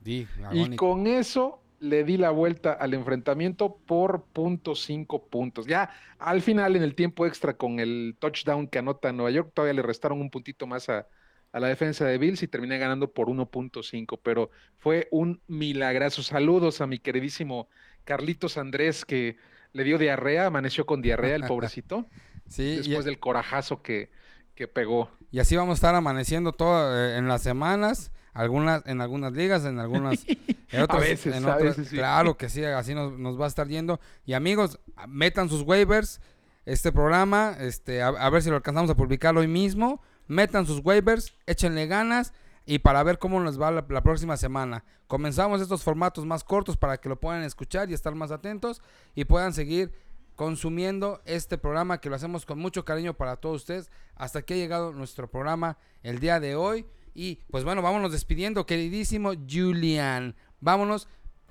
Y 0.53 0.77
con 0.77 1.07
eso 1.09 1.61
le 1.81 2.05
di 2.05 2.17
la 2.17 2.31
vuelta 2.31 2.75
al 2.75 2.95
enfrentamiento 2.95 3.77
por 3.87 4.23
punto 4.27 4.75
cinco 4.77 5.27
puntos. 5.27 5.67
Ya 5.67 5.91
al 6.19 6.43
final, 6.43 6.77
en 6.77 6.83
el 6.83 6.95
tiempo 6.95 7.27
extra, 7.27 7.55
con 7.55 7.81
el 7.81 8.15
touchdown 8.19 8.69
que 8.69 8.79
anota 8.79 9.13
Nueva 9.13 9.31
York, 9.31 9.51
todavía 9.53 9.75
le 9.75 9.83
restaron 9.83 10.21
un 10.21 10.31
puntito 10.31 10.67
más 10.67 10.89
a, 10.91 11.09
a 11.53 11.59
la 11.59 11.67
defensa 11.69 12.05
de 12.05 12.19
Bills 12.19 12.43
y 12.43 12.49
terminé 12.49 12.79
ganando 12.79 13.11
por 13.11 13.29
1.5. 13.29 14.21
Pero 14.23 14.51
fue 14.77 15.09
un 15.11 15.41
milagrazo. 15.49 16.23
Saludos 16.23 16.81
a 16.81 16.87
mi 16.87 16.99
queridísimo 16.99 17.69
Carlitos 18.05 18.59
Andrés, 18.59 19.05
que 19.05 19.37
le 19.73 19.85
dio 19.85 19.99
diarrea, 19.99 20.47
amaneció 20.47 20.87
con 20.87 21.03
diarrea 21.03 21.37
el 21.37 21.45
pobrecito, 21.45 22.07
Sí, 22.49 22.63
y- 22.63 22.77
después 22.79 23.05
del 23.05 23.19
corajazo 23.21 23.83
que, 23.83 24.11
que 24.55 24.67
pegó. 24.69 25.11
Y 25.31 25.39
así 25.39 25.55
vamos 25.57 25.75
a 25.75 25.79
estar 25.79 25.95
amaneciendo 25.95 26.53
todo 26.53 26.97
eh, 26.97 27.17
en 27.17 27.29
las 27.29 27.43
semanas, 27.43 28.11
algunas, 28.33 28.85
en 28.87 29.01
algunas 29.01 29.33
ligas, 29.33 29.65
en 29.65 29.79
algunas, 29.79 30.25
en 30.71 30.83
otras, 30.83 31.01
veces, 31.03 31.37
en 31.37 31.49
a 31.49 31.57
veces 31.57 31.89
sí. 31.89 31.97
claro 31.97 32.37
que 32.37 32.49
sí, 32.49 32.65
así 32.65 32.95
nos, 32.95 33.17
nos 33.19 33.41
va 33.41 33.45
a 33.45 33.49
estar 33.49 33.69
yendo. 33.69 34.01
Y 34.27 34.33
amigos, 34.33 34.81
metan 35.07 35.49
sus 35.49 35.63
waivers, 35.63 36.21
este 36.67 36.91
programa, 36.93 37.57
este, 37.61 38.03
a, 38.03 38.09
a 38.09 38.31
ver 38.31 38.43
si 38.43 38.51
lo 38.51 38.57
alcanzamos 38.57 38.91
a 38.91 38.97
publicar 38.97 39.37
hoy 39.37 39.47
mismo. 39.49 40.03
Metan 40.27 40.67
sus 40.67 40.81
waivers, 40.85 41.35
échenle 41.47 41.87
ganas 41.87 42.33
y 42.71 42.79
para 42.79 43.03
ver 43.03 43.19
cómo 43.19 43.41
nos 43.41 43.61
va 43.61 43.73
la, 43.73 43.85
la 43.89 44.01
próxima 44.01 44.37
semana. 44.37 44.85
Comenzamos 45.09 45.61
estos 45.61 45.83
formatos 45.83 46.25
más 46.25 46.45
cortos 46.45 46.77
para 46.77 46.99
que 46.99 47.09
lo 47.09 47.19
puedan 47.19 47.43
escuchar 47.43 47.91
y 47.91 47.95
estar 47.95 48.15
más 48.15 48.31
atentos 48.31 48.81
y 49.17 49.25
puedan 49.25 49.53
seguir 49.53 49.91
consumiendo 50.37 51.21
este 51.25 51.59
programa 51.59 51.99
que 52.01 52.09
lo 52.09 52.15
hacemos 52.15 52.47
con 52.47 52.61
mucho 52.61 52.85
cariño 52.85 53.15
para 53.15 53.39
todos 53.39 53.63
ustedes. 53.63 53.91
Hasta 54.15 54.39
aquí 54.39 54.55
ha 54.55 54.57
llegado 54.57 54.93
nuestro 54.93 55.29
programa 55.29 55.79
el 56.05 56.21
día 56.21 56.39
de 56.39 56.55
hoy. 56.55 56.87
Y 57.13 57.41
pues 57.51 57.65
bueno, 57.65 57.83
vámonos 57.83 58.13
despidiendo, 58.13 58.65
queridísimo 58.67 59.33
Julian. 59.51 60.37
Vámonos, 60.61 61.09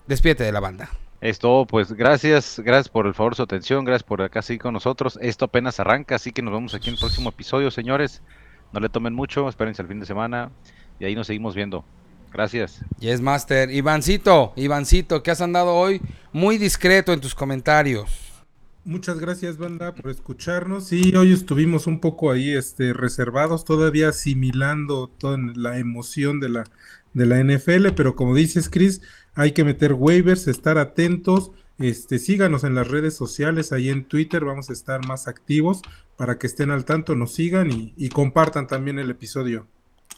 despídete 0.07 0.45
de 0.45 0.53
la 0.53 0.61
banda. 0.61 0.89
Esto, 1.19 1.67
pues 1.69 1.91
gracias, 1.91 2.61
gracias 2.63 2.87
por 2.87 3.07
el 3.07 3.13
favor, 3.13 3.35
su 3.35 3.43
atención, 3.43 3.83
gracias 3.83 4.07
por 4.07 4.21
acá 4.21 4.41
seguir 4.41 4.61
con 4.61 4.73
nosotros. 4.73 5.19
Esto 5.21 5.43
apenas 5.43 5.81
arranca, 5.81 6.15
así 6.15 6.31
que 6.31 6.41
nos 6.41 6.53
vemos 6.53 6.75
aquí 6.75 6.87
en 6.87 6.93
el 6.93 6.99
próximo 7.01 7.27
episodio, 7.27 7.71
señores. 7.71 8.21
No 8.71 8.79
le 8.79 8.87
tomen 8.87 9.13
mucho, 9.13 9.49
espérense 9.49 9.81
el 9.81 9.89
fin 9.89 9.99
de 9.99 10.05
semana 10.05 10.51
y 10.99 11.05
ahí 11.05 11.15
nos 11.15 11.27
seguimos 11.27 11.55
viendo. 11.55 11.83
Gracias. 12.31 12.81
Yes, 12.99 13.21
Master. 13.21 13.71
Ivancito, 13.71 14.53
Ivancito, 14.55 15.23
que 15.23 15.31
has 15.31 15.41
andado 15.41 15.73
hoy 15.73 16.01
muy 16.31 16.57
discreto 16.57 17.11
en 17.13 17.21
tus 17.21 17.33
comentarios. 17.33 18.29
Muchas 18.85 19.19
gracias, 19.19 19.57
banda, 19.57 19.93
por 19.93 20.09
escucharnos. 20.09 20.87
Sí, 20.87 21.15
hoy 21.15 21.33
estuvimos 21.33 21.85
un 21.85 21.99
poco 21.99 22.31
ahí, 22.31 22.51
este, 22.51 22.93
reservados, 22.93 23.65
todavía 23.65 24.09
asimilando 24.09 25.07
toda 25.07 25.37
la 25.37 25.79
emoción 25.79 26.39
de 26.39 26.49
la, 26.49 26.63
de 27.13 27.25
la 27.25 27.43
NFL, 27.43 27.89
pero 27.95 28.15
como 28.15 28.35
dices, 28.35 28.69
Chris, 28.69 29.01
hay 29.35 29.51
que 29.51 29.63
meter 29.63 29.93
waivers, 29.93 30.47
estar 30.47 30.77
atentos. 30.77 31.51
Este, 31.77 32.19
síganos 32.19 32.63
en 32.63 32.75
las 32.75 32.87
redes 32.87 33.15
sociales, 33.15 33.71
ahí 33.71 33.89
en 33.89 34.05
Twitter 34.05 34.43
vamos 34.43 34.69
a 34.69 34.73
estar 34.73 35.05
más 35.07 35.27
activos 35.27 35.81
para 36.17 36.37
que 36.37 36.47
estén 36.47 36.71
al 36.71 36.85
tanto, 36.85 37.15
nos 37.15 37.33
sigan 37.33 37.71
y, 37.71 37.93
y 37.95 38.09
compartan 38.09 38.67
también 38.67 38.97
el 38.99 39.09
episodio. 39.09 39.67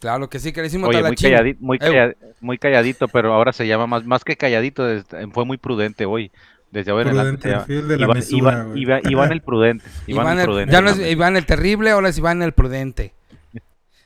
Claro 0.02 0.30
que 0.30 0.40
sí, 0.40 0.52
queridísimo 0.52 0.88
Oye, 0.88 1.02
muy 1.02 1.16
calladito, 1.16 1.60
muy, 1.62 1.78
Ew. 1.78 1.88
calla- 1.88 2.16
muy 2.42 2.58
calladito, 2.58 3.08
pero 3.08 3.34
ahora 3.34 3.54
se 3.54 3.66
llama 3.68 3.88
más, 3.88 4.04
más 4.04 4.24
que 4.26 4.36
calladito, 4.36 4.84
fue 5.32 5.46
muy 5.46 5.58
prudente 5.58 6.06
hoy. 6.06 6.32
Desde 6.72 6.92
ahora 6.92 7.12
en 7.12 7.18
adelante 7.20 7.50
Prudente, 7.52 7.74
el 7.80 7.88
de 7.90 7.98
la 7.98 8.04
Iván, 8.06 8.18
mesura, 8.18 8.52
Iván-. 8.66 8.78
Iván- 8.78 9.12
Iván 9.12 9.32
el 9.34 9.42
prudente. 9.42 9.86
Iván, 10.08 10.26
Iván 10.26 10.34
el 10.34 10.40
el- 10.40 10.46
prudente. 10.46 10.72
ya 10.74 10.82
no 10.82 10.90
es. 10.90 11.00
Iván 11.00 11.38
el 11.38 11.46
terrible, 11.46 11.90
ahora 11.92 12.10
es 12.10 12.18
Iván 12.18 12.42
el 12.42 12.52
prudente. 12.54 13.14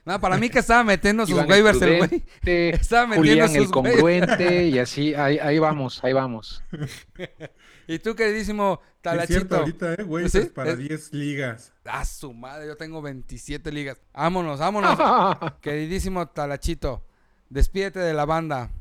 No, 0.04 0.20
para 0.20 0.38
mí 0.38 0.50
que 0.50 0.60
estaba 0.60 0.84
metiendo 0.84 1.26
sus 1.26 1.40
el 1.40 1.48
waivers 1.48 1.82
el 1.82 1.98
güey. 1.98 2.10
prudente, 2.10 2.70
Estaba 2.76 3.08
metiendo 3.08 3.32
Julián 3.32 3.56
el 3.56 3.66
sus 3.68 3.72
waivers. 3.76 3.94
congruente 3.98 4.66
y 4.68 4.80
así, 4.80 5.14
ahí, 5.16 5.38
ahí 5.40 5.60
vamos, 5.60 6.04
ahí 6.04 6.14
vamos. 6.14 6.64
Y 7.88 8.00
tú, 8.00 8.16
queridísimo 8.16 8.80
Sí, 9.04 9.10
Es 9.20 9.28
cierto, 9.28 9.48
Talachito. 9.50 9.56
ahorita, 9.58 9.94
eh, 10.02 10.04
waivers 10.04 10.32
¿Sí? 10.32 10.40
para 10.54 10.72
Es- 10.72 10.78
10 10.80 11.14
ligas. 11.14 11.74
Ah, 11.86 12.04
su 12.04 12.34
madre, 12.34 12.66
yo 12.68 12.76
tengo 12.76 13.02
27 13.02 13.72
ligas. 13.72 14.02
Vámonos, 14.14 14.60
vámonos. 14.60 14.98
Queridísimo 15.62 16.28
Talachito, 16.28 17.06
despídete 17.50 18.00
de 18.00 18.14
la 18.14 18.26
banda. 18.26 18.72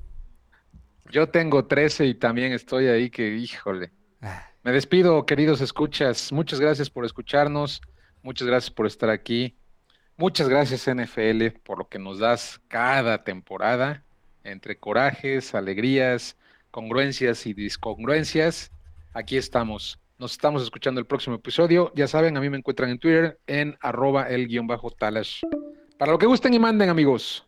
Yo 1.10 1.28
tengo 1.28 1.66
13 1.66 2.06
y 2.06 2.14
también 2.14 2.52
estoy 2.52 2.86
ahí 2.86 3.10
que, 3.10 3.36
híjole. 3.36 3.92
Ah, 4.22 4.48
Me 4.62 4.72
despido, 4.72 5.26
queridos 5.26 5.60
escuchas. 5.60 6.32
Muchas 6.32 6.58
gracias 6.58 6.88
por 6.88 7.04
escucharnos. 7.04 7.82
Muchas 8.22 8.48
gracias 8.48 8.70
por 8.70 8.86
estar 8.86 9.10
aquí. 9.10 9.58
Muchas 10.16 10.48
gracias, 10.48 10.86
NFL, 10.88 11.50
por 11.62 11.76
lo 11.78 11.88
que 11.88 11.98
nos 11.98 12.18
das 12.20 12.58
cada 12.68 13.22
temporada. 13.24 14.02
Entre 14.44 14.78
corajes, 14.78 15.54
alegrías, 15.54 16.38
congruencias 16.70 17.44
y 17.46 17.52
discongruencias. 17.52 18.70
Aquí 19.14 19.36
estamos. 19.36 20.00
Nos 20.18 20.32
estamos 20.32 20.60
escuchando 20.64 21.00
el 21.00 21.06
próximo 21.06 21.36
episodio. 21.36 21.92
Ya 21.94 22.08
saben, 22.08 22.36
a 22.36 22.40
mí 22.40 22.50
me 22.50 22.56
encuentran 22.56 22.90
en 22.90 22.98
Twitter 22.98 23.40
en 23.46 23.78
arroba 23.80 24.28
el 24.28 24.48
guion 24.48 24.66
bajo 24.66 24.90
talash. 24.90 25.42
Para 25.96 26.10
lo 26.10 26.18
que 26.18 26.26
gusten 26.26 26.52
y 26.52 26.58
manden, 26.58 26.88
amigos. 26.88 27.46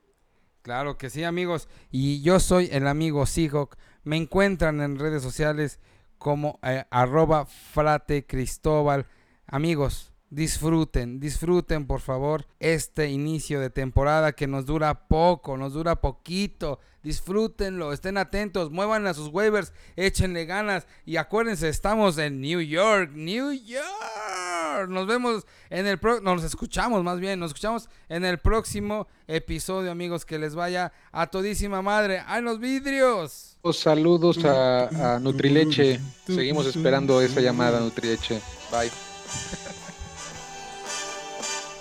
Claro 0.63 0.97
que 0.97 1.11
sí, 1.11 1.25
amigos. 1.25 1.69
Y 1.91 2.23
yo 2.23 2.39
soy 2.39 2.69
el 2.71 2.87
amigo 2.87 3.27
Seahawk. 3.27 3.77
Me 4.05 4.17
encuentran 4.17 4.81
en 4.81 4.97
redes 4.97 5.25
sociales 5.25 5.81
como 6.19 6.61
eh, 6.63 6.85
arroba 6.91 7.47
frate 7.47 8.25
Cristóbal. 8.25 9.07
Amigos, 9.49 10.13
disfruten, 10.37 11.19
disfruten 11.19 11.87
por 11.87 12.01
favor 12.03 12.47
este 12.61 13.09
inicio 13.09 13.59
de 13.59 13.71
temporada 13.71 14.33
que 14.33 14.47
nos 14.47 14.67
dura 14.67 15.09
poco, 15.09 15.57
nos 15.57 15.73
dura 15.73 15.97
poquito. 15.97 16.79
Disfrútenlo, 17.03 17.93
estén 17.93 18.19
atentos, 18.19 18.71
muevan 18.71 19.07
a 19.07 19.15
sus 19.15 19.29
waivers, 19.29 19.73
échenle 19.95 20.45
ganas 20.45 20.87
y 21.07 21.17
acuérdense, 21.17 21.69
estamos 21.69 22.19
en 22.19 22.41
New 22.41 22.61
York, 22.61 23.13
New 23.15 23.53
York. 23.53 24.91
Nos 24.91 25.07
vemos 25.07 25.47
en 25.71 25.87
el 25.87 25.99
pro 25.99 26.21
nos 26.21 26.43
escuchamos 26.45 27.03
más 27.03 27.19
bien, 27.19 27.39
nos 27.39 27.53
escuchamos 27.53 27.89
en 28.11 28.25
el 28.25 28.39
próximo 28.39 29.07
episodio, 29.29 29.91
amigos, 29.91 30.27
que 30.27 30.39
les 30.39 30.55
vaya 30.55 30.93
a 31.13 31.29
todísima 31.29 31.81
madre. 31.81 32.23
¡Ay, 32.27 32.43
los 32.43 32.59
vidrios! 32.61 33.57
Los 33.63 33.79
saludos 33.79 34.45
a, 34.45 35.15
a 35.15 35.19
Nutrileche. 35.19 35.99
Seguimos 36.27 36.67
esperando 36.67 37.23
esa 37.23 37.41
llamada, 37.41 37.81
Nutrileche. 37.81 38.43
Bye. 38.71 38.91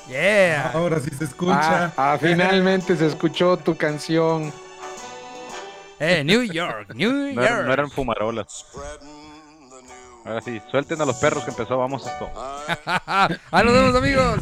Yeah. 0.10 0.72
Ahora 0.74 1.00
sí 1.00 1.10
se 1.18 1.24
escucha. 1.26 1.86
Ah, 1.86 2.14
ah, 2.14 2.18
finalmente 2.22 2.96
se 2.96 3.08
escuchó 3.08 3.58
tu 3.58 3.76
canción. 3.76 4.54
Eh, 6.00 6.24
New 6.24 6.44
York, 6.44 6.94
New 6.94 7.12
No, 7.12 7.42
York. 7.42 7.46
eran- 7.48 7.66
no 7.66 7.74
eran 7.74 7.90
fumarolas. 7.92 8.66
Ahora 10.26 10.42
sí, 10.42 10.62
suelten 10.72 11.02
a 11.02 11.06
los 11.06 11.18
perros 11.18 11.44
que 11.44 11.52
empezó, 11.52 11.78
vamos 11.78 12.06
esto. 12.06 12.30
ah, 12.86 13.30
nos 13.64 13.74
vemos, 13.74 13.96
amigos. 13.96 14.40